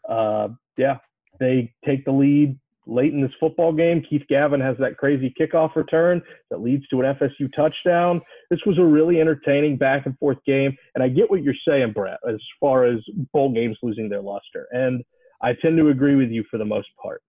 [0.08, 0.98] Uh, yeah,
[1.40, 4.02] they take the lead late in this football game.
[4.02, 8.20] Keith Gavin has that crazy kickoff return that leads to an FSU touchdown.
[8.50, 10.76] This was a really entertaining back and forth game.
[10.94, 13.00] And I get what you're saying, Brett, as far as
[13.32, 14.66] bowl games losing their luster.
[14.72, 15.02] And
[15.40, 17.22] I tend to agree with you for the most part.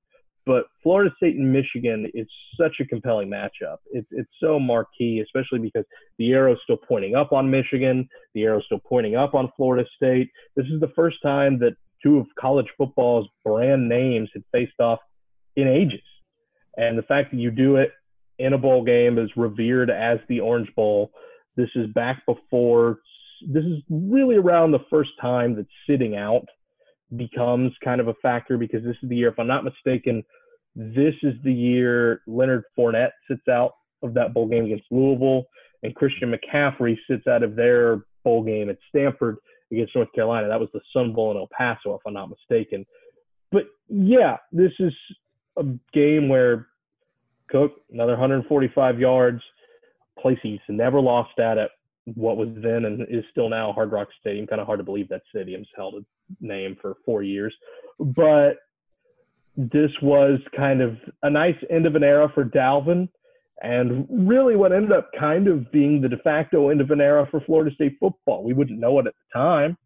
[0.45, 2.27] But Florida State and Michigan is
[2.59, 3.77] such a compelling matchup.
[3.91, 5.85] It's it's so marquee, especially because
[6.19, 8.07] the arrow's still pointing up on Michigan.
[8.35, 10.29] The arrow's still pointing up on Florida State.
[10.55, 14.99] This is the first time that two of college football's brand names had faced off
[15.55, 16.01] in ages.
[16.77, 17.91] And the fact that you do it
[18.39, 21.11] in a bowl game is revered as the Orange Bowl.
[21.55, 22.99] This is back before.
[23.47, 26.45] This is really around the first time that sitting out
[27.15, 30.23] becomes kind of a factor because this is the year, if I'm not mistaken,
[30.75, 33.71] this is the year Leonard Fournette sits out
[34.03, 35.45] of that bowl game against Louisville,
[35.83, 39.37] and Christian McCaffrey sits out of their bowl game at Stanford
[39.71, 40.47] against North Carolina.
[40.47, 42.85] That was the Sun Bowl in El Paso, if I'm not mistaken.
[43.51, 44.93] But yeah, this is
[45.57, 46.67] a game where
[47.49, 49.41] Cook, another 145 yards,
[50.19, 51.69] place he's never lost at it.
[52.15, 54.47] What was then and is still now Hard Rock Stadium.
[54.47, 57.53] Kind of hard to believe that stadium's held a name for four years.
[57.99, 58.57] But
[59.57, 63.07] this was kind of a nice end of an era for Dalvin
[63.61, 67.27] and really what ended up kind of being the de facto end of an era
[67.31, 68.43] for Florida State football.
[68.43, 69.77] We wouldn't know it at the time,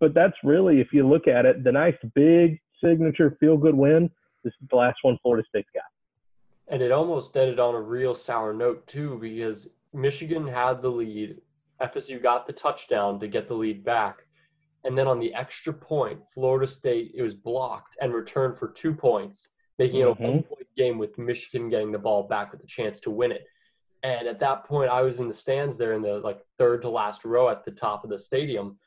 [0.00, 4.10] but that's really, if you look at it, the nice big signature feel good win.
[4.46, 5.82] This is the last one Florida State got.
[6.68, 11.38] And it almost ended on a real sour note, too, because Michigan had the lead.
[11.82, 14.18] FSU got the touchdown to get the lead back.
[14.84, 18.94] And then on the extra point, Florida State, it was blocked and returned for two
[18.94, 20.22] points making it a mm-hmm.
[20.22, 23.44] one point game with Michigan getting the ball back with a chance to win it.
[24.02, 26.90] And at that point, I was in the stands there in the like third to
[26.90, 28.78] last row at the top of the stadium.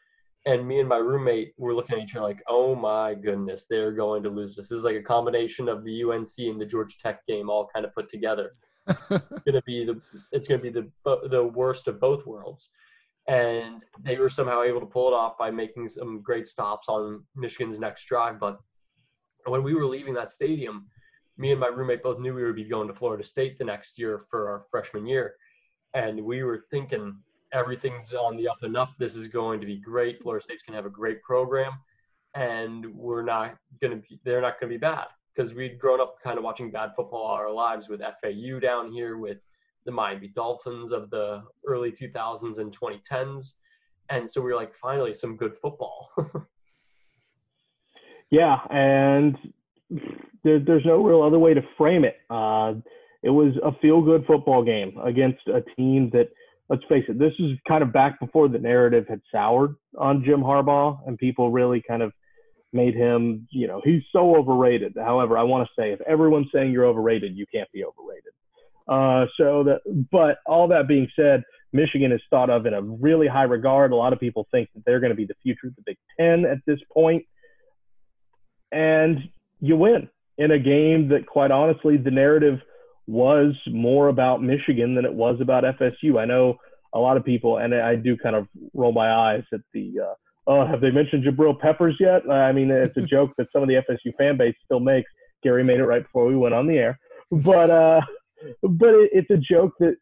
[0.45, 3.91] And me and my roommate were looking at each other like, oh my goodness, they're
[3.91, 4.69] going to lose this.
[4.69, 7.85] This is like a combination of the UNC and the Georgia Tech game all kind
[7.85, 8.53] of put together.
[8.87, 9.09] it's
[9.45, 12.69] gonna be the it's gonna be the uh, the worst of both worlds.
[13.27, 17.23] And they were somehow able to pull it off by making some great stops on
[17.35, 18.39] Michigan's next drive.
[18.39, 18.59] But
[19.45, 20.87] when we were leaving that stadium,
[21.37, 23.99] me and my roommate both knew we would be going to Florida State the next
[23.99, 25.35] year for our freshman year.
[25.93, 27.17] And we were thinking
[27.53, 28.93] everything's on the up and up.
[28.99, 30.21] This is going to be great.
[30.21, 31.73] Florida State's going to have a great program.
[32.35, 35.99] And we're not going to be, they're not going to be bad because we'd grown
[35.99, 39.37] up kind of watching bad football all our lives with FAU down here, with
[39.85, 43.53] the Miami Dolphins of the early 2000s and 2010s.
[44.09, 46.09] And so we were like, finally, some good football.
[48.31, 49.37] Yeah, and
[50.43, 52.17] there, there's no real other way to frame it.
[52.29, 52.73] Uh,
[53.23, 56.29] it was a feel-good football game against a team that,
[56.69, 60.41] let's face it, this is kind of back before the narrative had soured on Jim
[60.41, 62.11] Harbaugh, and people really kind of
[62.71, 64.95] made him, you know, he's so overrated.
[64.95, 68.33] However, I want to say, if everyone's saying you're overrated, you can't be overrated.
[68.87, 69.79] Uh, so that,
[70.11, 71.43] but all that being said,
[71.73, 73.91] Michigan is thought of in a really high regard.
[73.91, 75.97] A lot of people think that they're going to be the future of the Big
[76.19, 77.25] Ten at this point
[78.71, 82.59] and you win in a game that, quite honestly, the narrative
[83.09, 86.19] was more about Michigan than it was about FSU.
[86.19, 86.57] I know
[86.93, 90.13] a lot of people, and I do kind of roll my eyes at the, uh,
[90.45, 92.29] oh, have they mentioned Jabril Peppers yet?
[92.29, 95.09] I mean, it's a joke that some of the FSU fan base still makes.
[95.41, 96.99] Gary made it right before we went on the air,
[97.31, 98.01] but uh,
[98.61, 99.95] but it, it's a joke that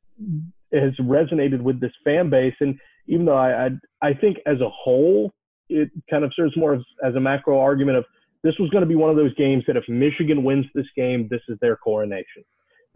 [0.74, 3.70] has resonated with this fan base, and even though I I,
[4.02, 5.32] I think as a whole
[5.70, 8.06] it kind of serves more as, as a macro argument of
[8.44, 11.28] this was going to be one of those games that if Michigan wins this game,
[11.30, 12.44] this is their coronation.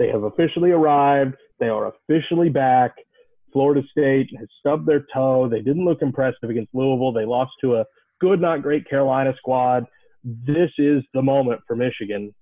[0.01, 1.35] They have officially arrived.
[1.59, 2.95] They are officially back.
[3.53, 5.47] Florida State has stubbed their toe.
[5.47, 7.13] They didn't look impressive against Louisville.
[7.13, 7.85] They lost to a
[8.19, 9.85] good, not great Carolina squad.
[10.23, 12.33] This is the moment for Michigan,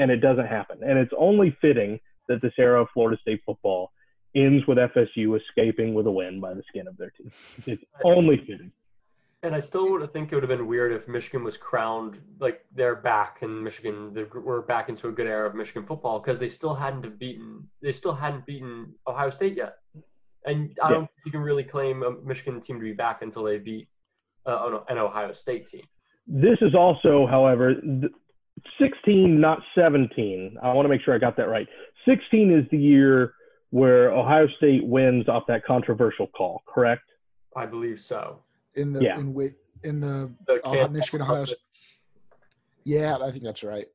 [0.00, 0.78] and it doesn't happen.
[0.82, 3.92] And it's only fitting that this era of Florida State football
[4.34, 7.62] ends with FSU escaping with a win by the skin of their teeth.
[7.68, 8.72] It's only fitting.
[9.42, 12.64] And I still would think it would have been weird if Michigan was crowned like
[12.74, 14.12] they're back in Michigan.
[14.12, 17.18] They we're back into a good era of Michigan football because they still hadn't have
[17.18, 17.68] beaten.
[17.82, 19.76] They still hadn't beaten Ohio State yet,
[20.46, 23.44] and I don't think you can really claim a Michigan team to be back until
[23.44, 23.88] they beat
[24.46, 25.84] uh, an Ohio State team.
[26.26, 27.74] This is also, however,
[28.80, 30.56] 16, not 17.
[30.62, 31.68] I want to make sure I got that right.
[32.08, 33.34] 16 is the year
[33.70, 37.02] where Ohio State wins off that controversial call, correct?
[37.54, 38.40] I believe so
[38.76, 39.18] in the yeah.
[39.18, 41.46] in in the, the uh, Michigan Ohio.
[42.84, 43.86] Yeah, I think that's right.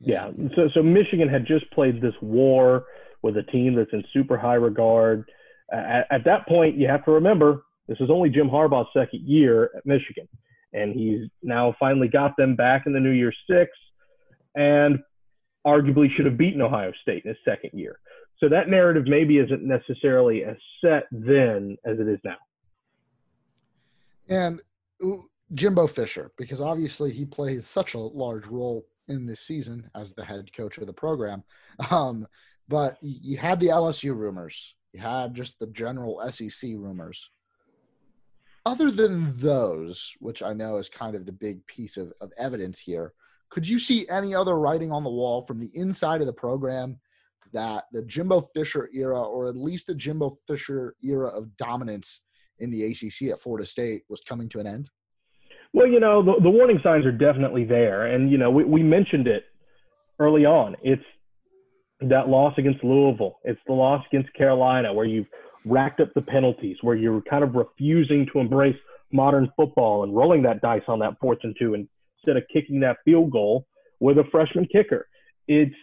[0.00, 0.30] Yeah.
[0.36, 0.48] yeah.
[0.54, 2.86] So so Michigan had just played this war
[3.22, 5.24] with a team that's in super high regard.
[5.72, 9.70] At, at that point, you have to remember this is only Jim Harbaugh's second year
[9.76, 10.28] at Michigan,
[10.72, 13.70] and he's now finally got them back in the New Year Six,
[14.54, 14.98] and
[15.66, 17.98] arguably should have beaten Ohio State in his second year.
[18.38, 22.36] So that narrative maybe isn't necessarily as set then as it is now.
[24.28, 24.60] And
[25.54, 30.24] Jimbo Fisher, because obviously he plays such a large role in this season as the
[30.24, 31.42] head coach of the program.
[31.90, 32.26] Um,
[32.68, 37.30] but you had the LSU rumors, you had just the general SEC rumors.
[38.66, 42.78] Other than those, which I know is kind of the big piece of, of evidence
[42.78, 43.14] here,
[43.48, 46.98] could you see any other writing on the wall from the inside of the program
[47.54, 52.20] that the Jimbo Fisher era, or at least the Jimbo Fisher era of dominance
[52.60, 54.90] in the ACC at Florida State, was coming to an end?
[55.72, 58.06] Well, you know, the, the warning signs are definitely there.
[58.06, 59.44] And, you know, we, we mentioned it
[60.18, 60.76] early on.
[60.82, 61.02] It's
[62.00, 65.26] that loss against Louisville, it's the loss against Carolina, where you've
[65.64, 68.76] racked up the penalties, where you're kind of refusing to embrace
[69.12, 72.98] modern football and rolling that dice on that fourth and two instead of kicking that
[73.04, 73.66] field goal
[74.00, 75.08] with a freshman kicker.
[75.48, 75.74] It's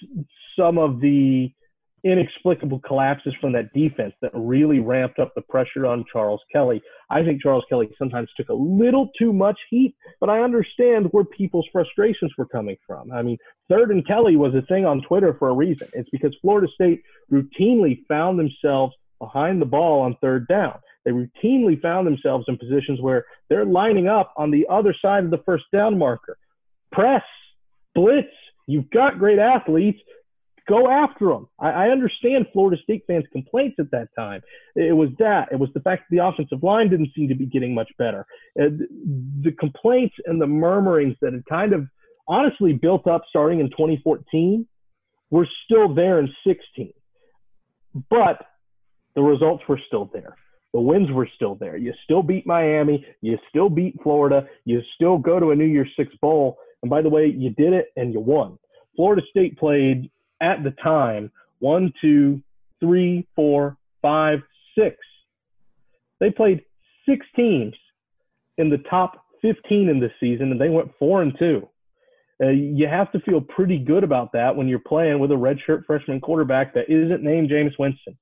[0.57, 1.51] some of the
[2.05, 6.81] inexplicable collapses from that defense that really ramped up the pressure on Charles Kelly.
[7.09, 11.25] I think Charles Kelly sometimes took a little too much heat, but I understand where
[11.25, 13.11] people's frustrations were coming from.
[13.11, 13.37] I mean,
[13.69, 15.87] third and Kelly was a thing on Twitter for a reason.
[15.93, 17.01] It's because Florida State
[17.31, 20.77] routinely found themselves behind the ball on third down.
[21.05, 25.31] They routinely found themselves in positions where they're lining up on the other side of
[25.31, 26.37] the first down marker.
[26.91, 27.23] Press,
[27.95, 28.27] blitz,
[28.67, 29.99] you've got great athletes.
[30.68, 31.47] Go after them.
[31.59, 34.41] I, I understand Florida State fans' complaints at that time.
[34.76, 35.49] It was that.
[35.51, 38.26] It was the fact that the offensive line didn't seem to be getting much better.
[38.59, 38.70] Uh,
[39.43, 41.88] the complaints and the murmurings that had kind of
[42.28, 44.68] honestly built up starting in 2014
[45.30, 46.91] were still there in 16.
[48.09, 48.45] But
[49.16, 50.36] the results were still there.
[50.74, 51.78] The wins were still there.
[51.78, 53.05] You still beat Miami.
[53.22, 54.47] You still beat Florida.
[54.66, 56.57] You still go to a New Year's Six Bowl.
[56.82, 58.57] And by the way, you did it and you won.
[58.95, 60.09] Florida State played
[60.41, 62.41] at the time one, two,
[62.79, 64.39] three, four, five,
[64.77, 64.97] six.
[66.19, 66.63] They played
[67.07, 67.73] six teams
[68.57, 71.67] in the top 15 in this season, and they went four and two.
[72.43, 75.86] Uh, you have to feel pretty good about that when you're playing with a redshirt
[75.86, 78.17] freshman quarterback that isn't named Jameis Winston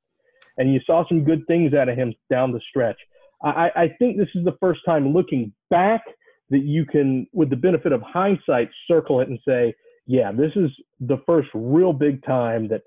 [0.57, 2.97] and you saw some good things out of him down the stretch.
[3.43, 6.01] I, I think this is the first time looking back
[6.49, 9.73] that you can, with the benefit of hindsight, circle it and say,
[10.05, 12.83] yeah, this is the first real big time that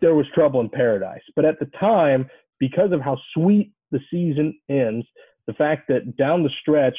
[0.00, 1.22] there was trouble in paradise.
[1.34, 5.06] But at the time, because of how sweet the season ends,
[5.46, 6.96] the fact that down the stretch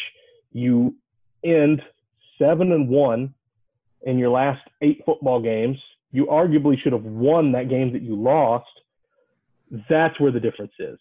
[0.52, 0.96] you
[1.44, 1.82] end
[2.38, 3.34] seven and one
[4.04, 5.78] in your last eight football games,
[6.12, 8.68] you arguably should have won that game that you lost
[9.90, 10.98] that's where the difference is.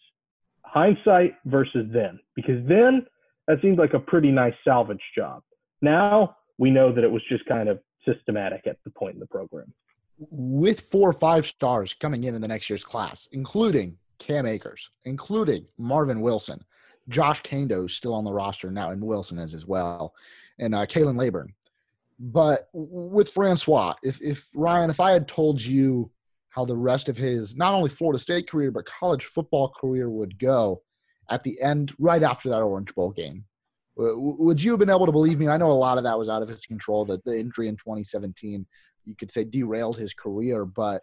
[0.63, 3.07] Hindsight versus then, because then
[3.47, 5.43] that seemed like a pretty nice salvage job.
[5.83, 9.27] Now we know that it was just kind of systematic at the point in the
[9.27, 9.73] program.
[10.19, 14.91] With four or five stars coming in in the next year's class, including Cam Akers,
[15.05, 16.65] including Marvin Wilson,
[17.09, 20.15] Josh Kaindoh still on the roster now, and Wilson is as well,
[20.59, 21.53] and uh, Khalan Laborn.
[22.19, 26.11] But with Francois, if, if Ryan, if I had told you
[26.49, 30.39] how the rest of his not only Florida State career but college football career would
[30.39, 30.83] go
[31.29, 33.45] at the end, right after that Orange Bowl game.
[33.97, 35.49] Would you have been able to believe me?
[35.49, 37.05] I know a lot of that was out of his control.
[37.05, 38.67] That the injury in 2017,
[39.05, 41.03] you could say, derailed his career, but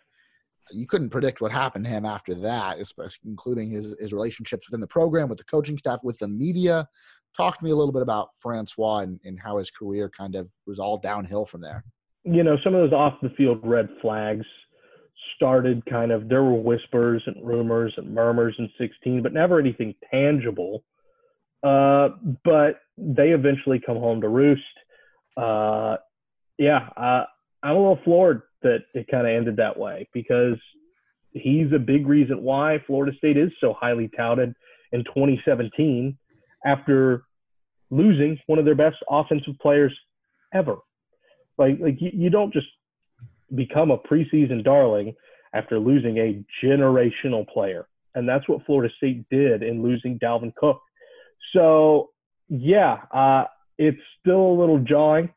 [0.72, 4.82] you couldn't predict what happened to him after that, especially including his his relationships within
[4.82, 6.88] the program, with the coaching staff, with the media.
[7.38, 10.50] Talk to me a little bit about Francois and, and how his career kind of
[10.68, 11.86] was all downhill from there.
[12.26, 14.46] You know, some of those off the field red flags
[15.36, 19.94] started kind of there were whispers and rumors and murmurs in 16 but never anything
[20.12, 20.84] tangible
[21.64, 22.10] uh,
[22.44, 24.62] but they eventually come home to roost
[25.38, 25.98] uh,
[26.58, 27.24] yeah uh,
[27.64, 30.58] i'm a little floored that it kind of ended that way because
[31.32, 34.54] he's a big reason why florida state is so highly touted
[34.92, 36.18] in 2017
[36.66, 37.24] after
[37.90, 39.98] losing one of their best offensive players
[40.54, 40.78] ever
[41.58, 42.68] like like you, you don't just
[43.56, 45.16] become a preseason darling
[45.54, 47.88] after losing a generational player.
[48.16, 50.82] And that's what Florida State did in losing Dalvin Cook.
[51.54, 52.10] So,
[52.50, 53.46] yeah, uh,
[53.78, 55.30] it's still a little jarring.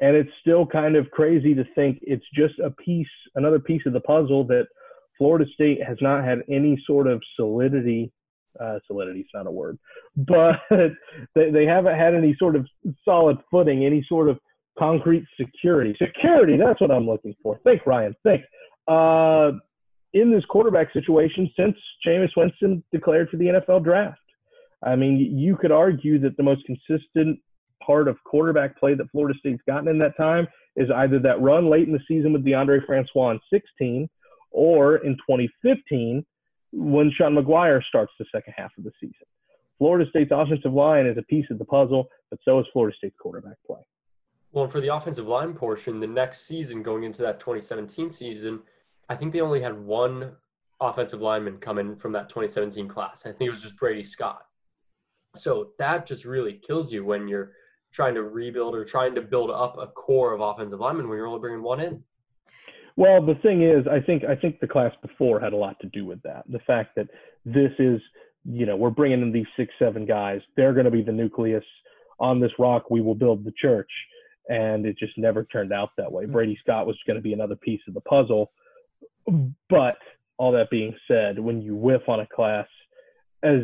[0.00, 3.92] And it's still kind of crazy to think it's just a piece, another piece of
[3.92, 4.66] the puzzle that
[5.16, 8.12] Florida State has not had any sort of solidity.
[8.60, 9.78] Uh, solidity is not a word,
[10.16, 10.60] but
[11.34, 12.66] they, they haven't had any sort of
[13.04, 14.38] solid footing, any sort of
[14.78, 15.96] concrete security.
[15.98, 17.60] Security, that's what I'm looking for.
[17.64, 18.14] Thanks, Ryan.
[18.24, 18.46] Thanks.
[18.86, 19.52] Uh,
[20.14, 21.76] in this quarterback situation since
[22.06, 24.18] Jameis Winston declared for the NFL draft.
[24.84, 27.40] I mean, you could argue that the most consistent
[27.84, 31.68] part of quarterback play that Florida State's gotten in that time is either that run
[31.68, 34.08] late in the season with Deondre Francois in 16
[34.50, 36.24] or in 2015
[36.72, 39.14] when Sean Maguire starts the second half of the season.
[39.78, 43.16] Florida State's offensive line is a piece of the puzzle, but so is Florida State's
[43.20, 43.80] quarterback play.
[44.52, 48.60] Well, for the offensive line portion, the next season going into that 2017 season,
[49.08, 50.32] I think they only had one
[50.80, 53.26] offensive lineman come in from that 2017 class.
[53.26, 54.44] I think it was just Brady Scott.
[55.38, 57.52] So that just really kills you when you're
[57.92, 61.26] trying to rebuild or trying to build up a core of offensive linemen when you're
[61.26, 62.02] only bringing one in.
[62.96, 65.86] Well, the thing is, I think I think the class before had a lot to
[65.88, 66.44] do with that.
[66.48, 67.06] The fact that
[67.44, 68.00] this is,
[68.44, 70.40] you know, we're bringing in these six, seven guys.
[70.56, 71.64] They're going to be the nucleus
[72.18, 72.90] on this rock.
[72.90, 73.90] We will build the church,
[74.48, 76.26] and it just never turned out that way.
[76.26, 78.50] Brady Scott was going to be another piece of the puzzle,
[79.70, 79.96] but
[80.36, 82.66] all that being said, when you whiff on a class
[83.44, 83.60] as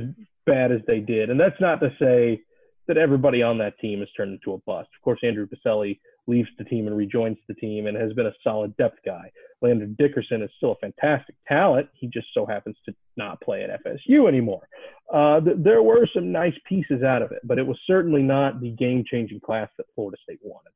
[0.47, 2.43] bad as they did, and that's not to say
[2.87, 4.89] that everybody on that team has turned into a bust.
[4.97, 8.33] Of course, Andrew Boselli leaves the team and rejoins the team and has been a
[8.43, 9.31] solid depth guy.
[9.63, 11.89] Landon Dickerson is still a fantastic talent.
[11.95, 14.69] He just so happens to not play at FSU anymore.
[15.13, 18.61] Uh, th- there were some nice pieces out of it, but it was certainly not
[18.61, 20.71] the game changing class that Florida State wanted.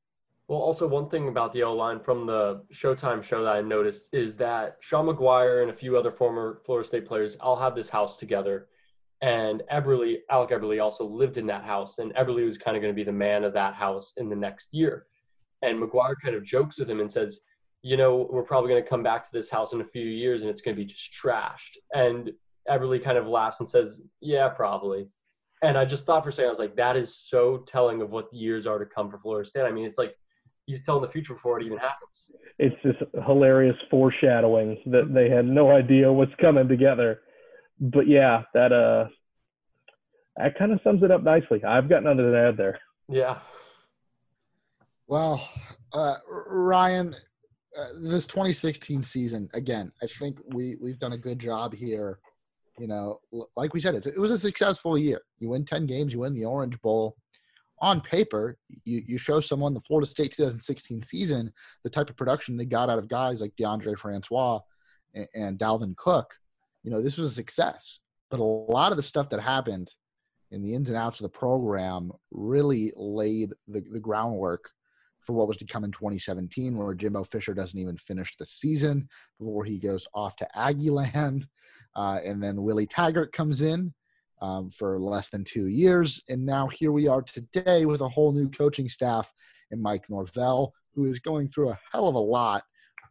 [0.48, 4.08] Well, also one thing about the O line from the Showtime show that I noticed
[4.14, 7.90] is that Sean Maguire and a few other former Florida State players all have this
[7.90, 8.68] house together.
[9.20, 12.92] And Eberle, Alec Eberle also lived in that house, and Eberle was kind of going
[12.92, 15.06] to be the man of that house in the next year.
[15.62, 17.40] And Maguire kind of jokes with him and says,
[17.82, 20.42] you know, we're probably going to come back to this house in a few years
[20.42, 21.76] and it's going to be just trashed.
[21.92, 22.30] And
[22.68, 25.08] Eberle kind of laughs and says, yeah, probably.
[25.62, 28.10] And I just thought for a second, I was like, that is so telling of
[28.10, 29.62] what the years are to come for Florida State.
[29.62, 30.14] I mean, it's like
[30.66, 32.30] he's telling the future before it even happens.
[32.58, 37.20] It's just hilarious foreshadowing that they had no idea what's coming together.
[37.80, 39.08] But yeah, that uh,
[40.36, 41.62] that kind of sums it up nicely.
[41.64, 42.78] I've got nothing to add there.
[43.08, 43.38] Yeah.
[45.06, 45.48] Well,
[45.92, 47.14] uh, Ryan,
[47.78, 52.18] uh, this 2016 season again, I think we we've done a good job here.
[52.78, 53.20] You know,
[53.56, 55.22] like we said, it, it was a successful year.
[55.40, 57.16] You win 10 games, you win the Orange Bowl.
[57.80, 61.52] On paper, you, you show someone the Florida State 2016 season,
[61.84, 64.60] the type of production they got out of guys like Deondre Francois
[65.14, 66.34] and, and Dalvin Cook.
[66.88, 68.00] You know, this was a success.
[68.30, 69.92] But a lot of the stuff that happened
[70.50, 74.70] in the ins and outs of the program really laid the, the groundwork
[75.20, 79.06] for what was to come in 2017, where Jimbo Fisher doesn't even finish the season
[79.38, 81.44] before he goes off to Aggieland.
[81.96, 83.92] Uh, and then Willie Taggart comes in
[84.40, 86.22] um, for less than two years.
[86.28, 89.32] And now here we are today with a whole new coaching staff
[89.72, 92.62] and Mike Norvell, who is going through a hell of a lot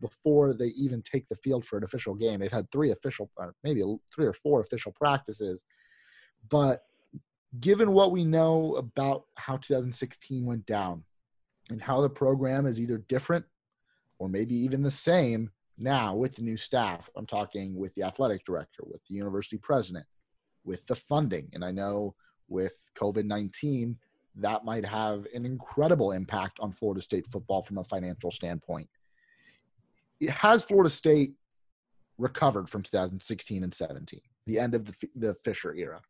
[0.01, 2.39] before they even take the field for an official game.
[2.39, 3.83] They've had three official, uh, maybe
[4.13, 5.63] three or four official practices.
[6.49, 6.83] But
[7.59, 11.03] given what we know about how 2016 went down,
[11.69, 13.45] and how the program is either different
[14.19, 17.09] or maybe even the same now with the new staff.
[17.15, 20.05] I'm talking with the athletic director, with the university president,
[20.63, 21.49] with the funding.
[21.53, 22.15] And I know
[22.47, 23.97] with COVID 19,
[24.35, 28.87] that might have an incredible impact on Florida State football from a financial standpoint.
[30.29, 31.33] Has Florida State
[32.17, 36.01] recovered from 2016 and 17, the end of the, the Fisher era?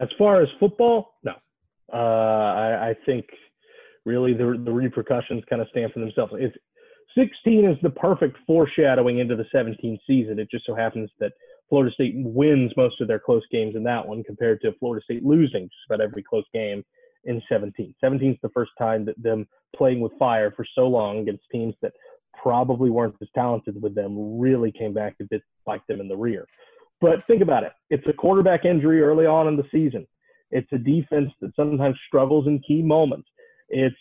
[0.00, 1.32] As far as football, no.
[1.92, 3.26] Uh, I, I think
[4.04, 6.32] really the, the repercussions kind of stand for themselves.
[6.36, 6.56] It's
[7.16, 10.38] 16 is the perfect foreshadowing into the 17 season.
[10.38, 11.32] It just so happens that
[11.68, 15.24] Florida State wins most of their close games in that one compared to Florida State
[15.24, 16.84] losing just about every close game
[17.24, 17.94] in 17.
[18.00, 19.46] 17 is the first time that them
[19.76, 21.92] playing with fire for so long against teams that
[22.42, 26.16] probably weren't as talented with them really came back to bit bite them in the
[26.16, 26.46] rear.
[27.00, 27.72] But think about it.
[27.90, 30.06] It's a quarterback injury early on in the season.
[30.50, 33.28] It's a defense that sometimes struggles in key moments.
[33.68, 33.94] It's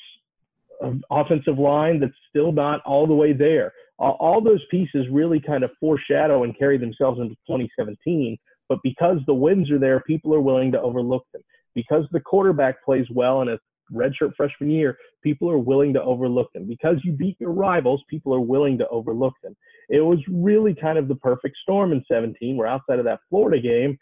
[0.82, 3.74] an offensive line that's still not all the way there.
[4.00, 8.38] All those pieces really kind of foreshadow and carry themselves into 2017.
[8.70, 11.42] But because the wins are there, people are willing to overlook them.
[11.74, 13.60] Because the quarterback plays well and a
[13.94, 16.68] redshirt freshman year, people are willing to overlook them.
[16.68, 19.56] Because you beat your rivals, people are willing to overlook them.
[19.90, 23.62] It was really kind of the perfect storm in 17, where outside of that Florida
[23.62, 23.98] game,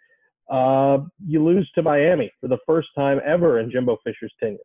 [0.50, 4.58] uh, you lose to Miami for the first time ever in Jimbo Fisher's tenure.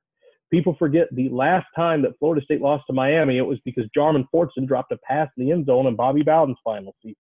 [0.50, 4.24] People forget the last time that Florida State lost to Miami, it was because Jarmon
[4.34, 7.16] Fortson dropped a pass in the end zone in Bobby Bowden's final season.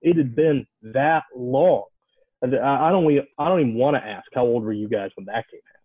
[0.00, 1.84] It had been that long.
[2.42, 3.20] I don't.
[3.38, 5.77] I don't even want to ask how old were you guys when that game happened.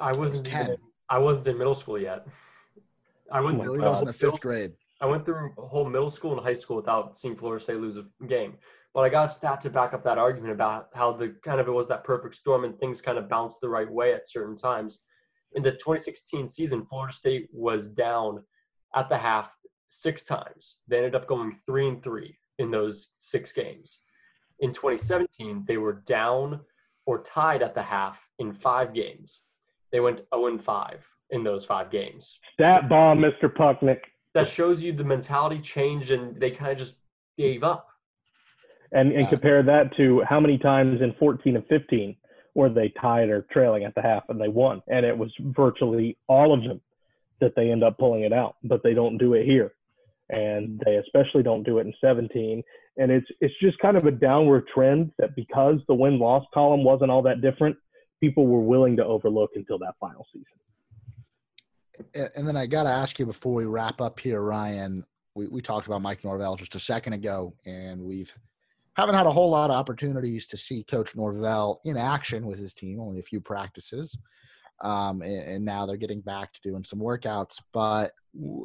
[0.00, 0.76] I wasn't even.
[1.08, 2.26] I wasn't in middle school yet.
[3.32, 3.62] I went.
[3.62, 4.72] Through, I was in the fifth grade.
[5.00, 7.96] I went through a whole middle school and high school without seeing Florida State lose
[7.96, 8.54] a game.
[8.94, 11.68] But I got a stat to back up that argument about how the kind of
[11.68, 14.56] it was that perfect storm and things kind of bounced the right way at certain
[14.56, 14.98] times
[15.52, 18.44] in the 2016 season, Florida State was down
[18.94, 19.54] at the half
[19.88, 20.76] six times.
[20.88, 24.00] They ended up going three and three in those six games.
[24.60, 26.60] In 2017, they were down
[27.06, 29.42] or tied at the half in five games.
[29.90, 32.38] They went 0 and 5 in those five games.
[32.58, 33.44] That so, bomb, Mr.
[33.44, 34.00] Pucknick.
[34.34, 36.94] That shows you the mentality changed and they kind of just
[37.36, 37.88] gave up.
[38.92, 42.16] And and compare that to how many times in 14 and 15
[42.54, 44.82] where they tied or trailing at the half and they won.
[44.88, 46.80] And it was virtually all of them
[47.40, 49.72] that they end up pulling it out, but they don't do it here.
[50.30, 52.62] and they especially don't do it in 17.
[52.96, 56.84] And it's it's just kind of a downward trend that because the win loss column
[56.84, 57.76] wasn't all that different,
[58.20, 60.46] people were willing to overlook until that final season.
[62.36, 65.04] And then I got to ask you before we wrap up here, Ryan.
[65.34, 68.32] We, we talked about Mike Norvell just a second ago, and we've
[68.96, 72.74] haven't had a whole lot of opportunities to see Coach Norvell in action with his
[72.74, 73.00] team.
[73.00, 74.16] Only a few practices,
[74.80, 77.60] um, and, and, now they're getting back to doing some workouts.
[77.72, 78.12] But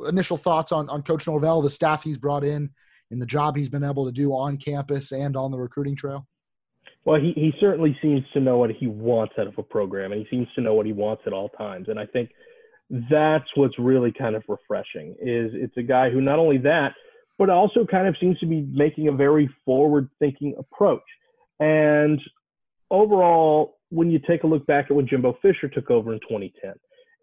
[0.07, 2.69] initial thoughts on on Coach Norvell, the staff he's brought in,
[3.11, 6.27] and the job he's been able to do on campus and on the recruiting trail.
[7.05, 10.21] Well, he, he certainly seems to know what he wants out of a program, and
[10.21, 11.89] he seems to know what he wants at all times.
[11.89, 12.29] And I think
[12.89, 15.15] that's what's really kind of refreshing.
[15.19, 16.93] Is it's a guy who not only that,
[17.37, 21.03] but also kind of seems to be making a very forward-thinking approach.
[21.59, 22.21] And
[22.89, 26.73] overall, when you take a look back at when Jimbo Fisher took over in 2010,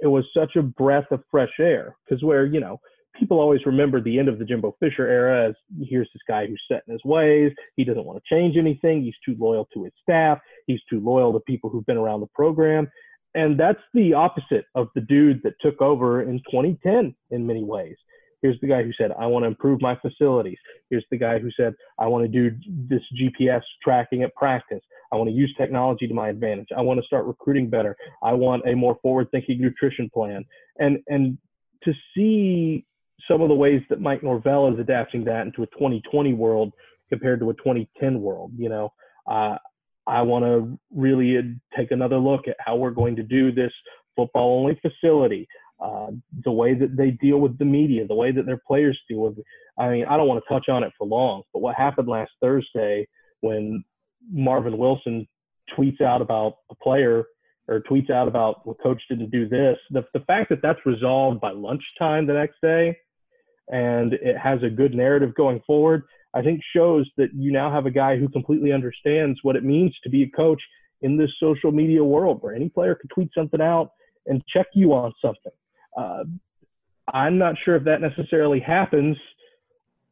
[0.00, 2.80] it was such a breath of fresh air because where you know
[3.20, 6.60] people always remember the end of the Jimbo Fisher era as here's this guy who's
[6.66, 7.52] set in his ways.
[7.76, 9.02] He doesn't want to change anything.
[9.02, 10.38] He's too loyal to his staff.
[10.66, 12.90] He's too loyal to people who've been around the program.
[13.34, 17.94] And that's the opposite of the dude that took over in 2010 in many ways.
[18.42, 20.56] Here's the guy who said, I want to improve my facilities.
[20.88, 22.56] Here's the guy who said, I want to do
[22.88, 24.80] this GPS tracking at practice.
[25.12, 26.68] I want to use technology to my advantage.
[26.76, 27.96] I want to start recruiting better.
[28.22, 30.44] I want a more forward thinking nutrition plan.
[30.78, 31.36] And, and
[31.84, 32.86] to see
[33.28, 36.72] some of the ways that Mike Norvell is adapting that into a 2020 world
[37.08, 38.52] compared to a 2010 world.
[38.56, 38.92] You know,
[39.30, 39.56] uh,
[40.06, 43.72] I want to really take another look at how we're going to do this
[44.16, 45.46] football only facility,
[45.80, 46.08] uh,
[46.44, 49.38] the way that they deal with the media, the way that their players deal with.
[49.78, 52.32] I mean, I don't want to touch on it for long, but what happened last
[52.40, 53.06] Thursday
[53.40, 53.84] when
[54.30, 55.26] Marvin Wilson
[55.76, 57.24] tweets out about a player
[57.68, 61.40] or tweets out about well, coach didn't do this, the, the fact that that's resolved
[61.40, 62.96] by lunchtime the next day
[63.70, 66.02] and it has a good narrative going forward,
[66.34, 69.94] I think shows that you now have a guy who completely understands what it means
[70.02, 70.60] to be a coach
[71.02, 73.90] in this social media world where any player can tweet something out
[74.26, 75.52] and check you on something.
[75.96, 76.24] Uh,
[77.12, 79.16] I'm not sure if that necessarily happens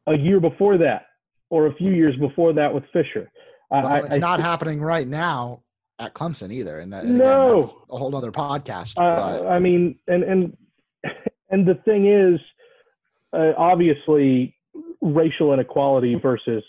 [0.07, 1.05] a year before that
[1.49, 3.29] or a few years before that with Fisher.
[3.69, 5.63] Well, I, it's I, not I, happening right now
[5.99, 8.97] at Clemson either, and, that, and no, again, a whole other podcast.
[8.97, 10.57] Uh, I mean, and and
[11.51, 12.39] and the thing is,
[13.33, 14.55] uh, obviously
[15.01, 16.63] racial inequality versus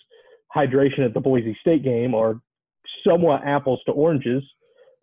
[0.55, 2.41] hydration at the Boise State game are
[3.07, 4.43] somewhat apples to oranges.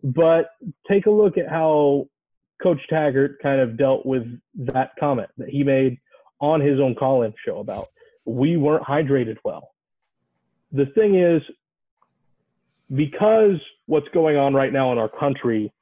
[0.02, 0.50] But
[0.88, 2.08] take a look at how
[2.62, 4.24] Coach Taggart kind of dealt with
[4.56, 5.98] that comment that he made
[6.40, 7.88] on his own call in show about
[8.24, 9.70] we weren't hydrated well.
[10.72, 11.42] The thing is,
[12.94, 15.72] because what's going on right now in our country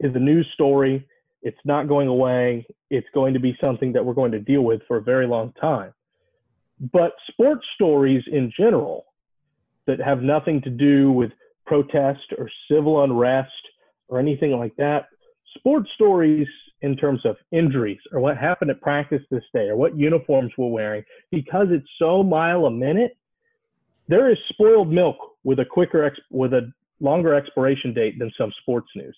[0.00, 1.06] is a news story
[1.42, 2.66] it's not going away.
[2.90, 5.52] It's going to be something that we're going to deal with for a very long
[5.60, 5.92] time.
[6.92, 9.04] But sports stories in general
[9.86, 11.30] that have nothing to do with
[11.66, 13.50] protest or civil unrest
[14.08, 15.06] or anything like that,
[15.56, 16.46] sports stories
[16.82, 20.68] in terms of injuries or what happened at practice this day or what uniforms we're
[20.68, 23.16] wearing, because it's so mile a minute,
[24.06, 28.52] there is spoiled milk with a quicker ex- with a longer expiration date than some
[28.62, 29.16] sports news.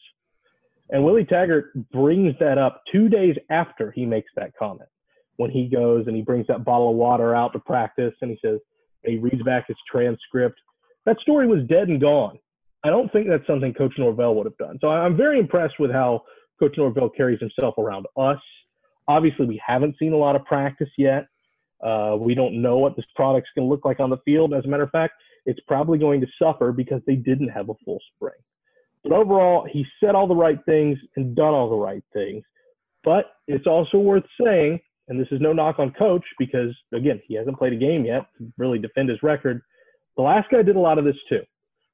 [0.90, 4.88] And Willie Taggart brings that up two days after he makes that comment.
[5.36, 8.38] When he goes and he brings that bottle of water out to practice and he
[8.44, 8.58] says,
[9.04, 10.60] he reads back his transcript.
[11.06, 12.38] That story was dead and gone.
[12.84, 14.78] I don't think that's something Coach Norvell would have done.
[14.80, 16.22] So I'm very impressed with how
[16.58, 18.40] Coach Norvell carries himself around us.
[19.08, 21.26] Obviously, we haven't seen a lot of practice yet.
[21.82, 24.52] Uh, we don't know what this product's going to look like on the field.
[24.52, 25.14] As a matter of fact,
[25.46, 28.34] it's probably going to suffer because they didn't have a full spring.
[29.02, 32.44] But overall, he said all the right things and done all the right things.
[33.02, 34.78] But it's also worth saying,
[35.08, 38.26] and this is no knock on coach because, again, he hasn't played a game yet
[38.38, 39.62] to really defend his record.
[40.16, 41.40] The last guy did a lot of this too.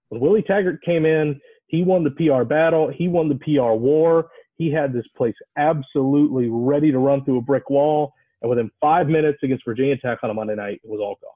[0.08, 4.28] When Willie Taggart came in, he won the PR battle, he won the PR war.
[4.56, 8.12] He had this place absolutely ready to run through a brick wall.
[8.40, 11.30] And within five minutes against Virginia Tech on a Monday night, it was all gone.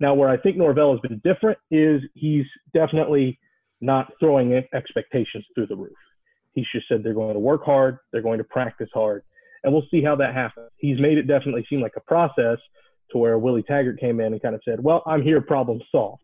[0.00, 3.38] Now, where I think Norvell has been different is he's definitely
[3.84, 5.96] not throwing expectations through the roof.
[6.52, 9.22] He just said they're going to work hard, they're going to practice hard,
[9.62, 10.70] and we'll see how that happens.
[10.76, 12.58] He's made it definitely seem like a process
[13.10, 16.22] to where Willie Taggart came in and kind of said, "Well, I'm here, problem solved."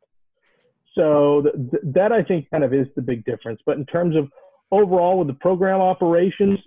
[0.94, 3.60] So th- that I think kind of is the big difference.
[3.64, 4.28] But in terms of
[4.70, 6.58] overall with the program operations,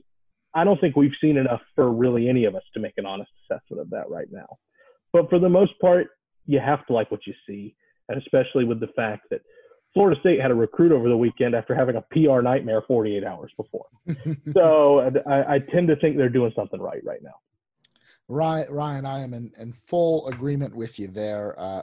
[0.53, 3.31] I don't think we've seen enough for really any of us to make an honest
[3.43, 4.57] assessment of that right now.
[5.11, 6.07] But for the most part,
[6.45, 7.75] you have to like what you see,
[8.09, 9.41] and especially with the fact that
[9.93, 13.51] Florida State had a recruit over the weekend after having a PR nightmare 48 hours
[13.55, 13.85] before.
[14.53, 17.35] so I, I, tend to think they're doing something right right now.
[18.27, 21.59] Ryan, Ryan, I am in, in full agreement with you there.
[21.59, 21.81] Uh,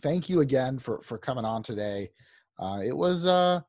[0.00, 2.10] thank you again for for coming on today.
[2.58, 3.60] Uh, it was uh,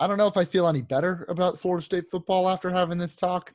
[0.00, 3.14] I don't know if I feel any better about Florida State football after having this
[3.14, 3.54] talk,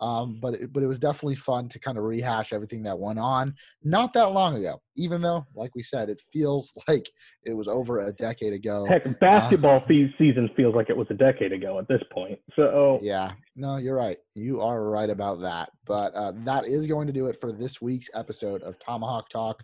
[0.00, 3.18] um, but it, but it was definitely fun to kind of rehash everything that went
[3.18, 4.80] on not that long ago.
[4.96, 7.08] Even though, like we said, it feels like
[7.44, 8.86] it was over a decade ago.
[8.86, 12.38] Heck, basketball uh, season feels like it was a decade ago at this point.
[12.56, 14.16] So yeah, no, you're right.
[14.34, 15.70] You are right about that.
[15.86, 19.62] But uh, that is going to do it for this week's episode of Tomahawk Talk.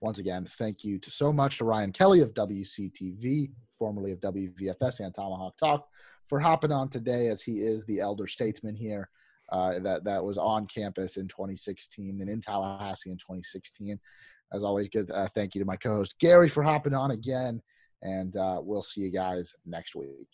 [0.00, 5.00] Once again, thank you to so much to Ryan Kelly of WCTV, formerly of WVFS
[5.00, 5.86] and Tomahawk Talk,
[6.28, 9.08] for hopping on today as he is the elder statesman here
[9.50, 13.98] uh, that that was on campus in 2016 and in Tallahassee in 2016.
[14.52, 17.60] As always, good uh, thank you to my co-host Gary for hopping on again,
[18.02, 20.28] and uh, we'll see you guys next week.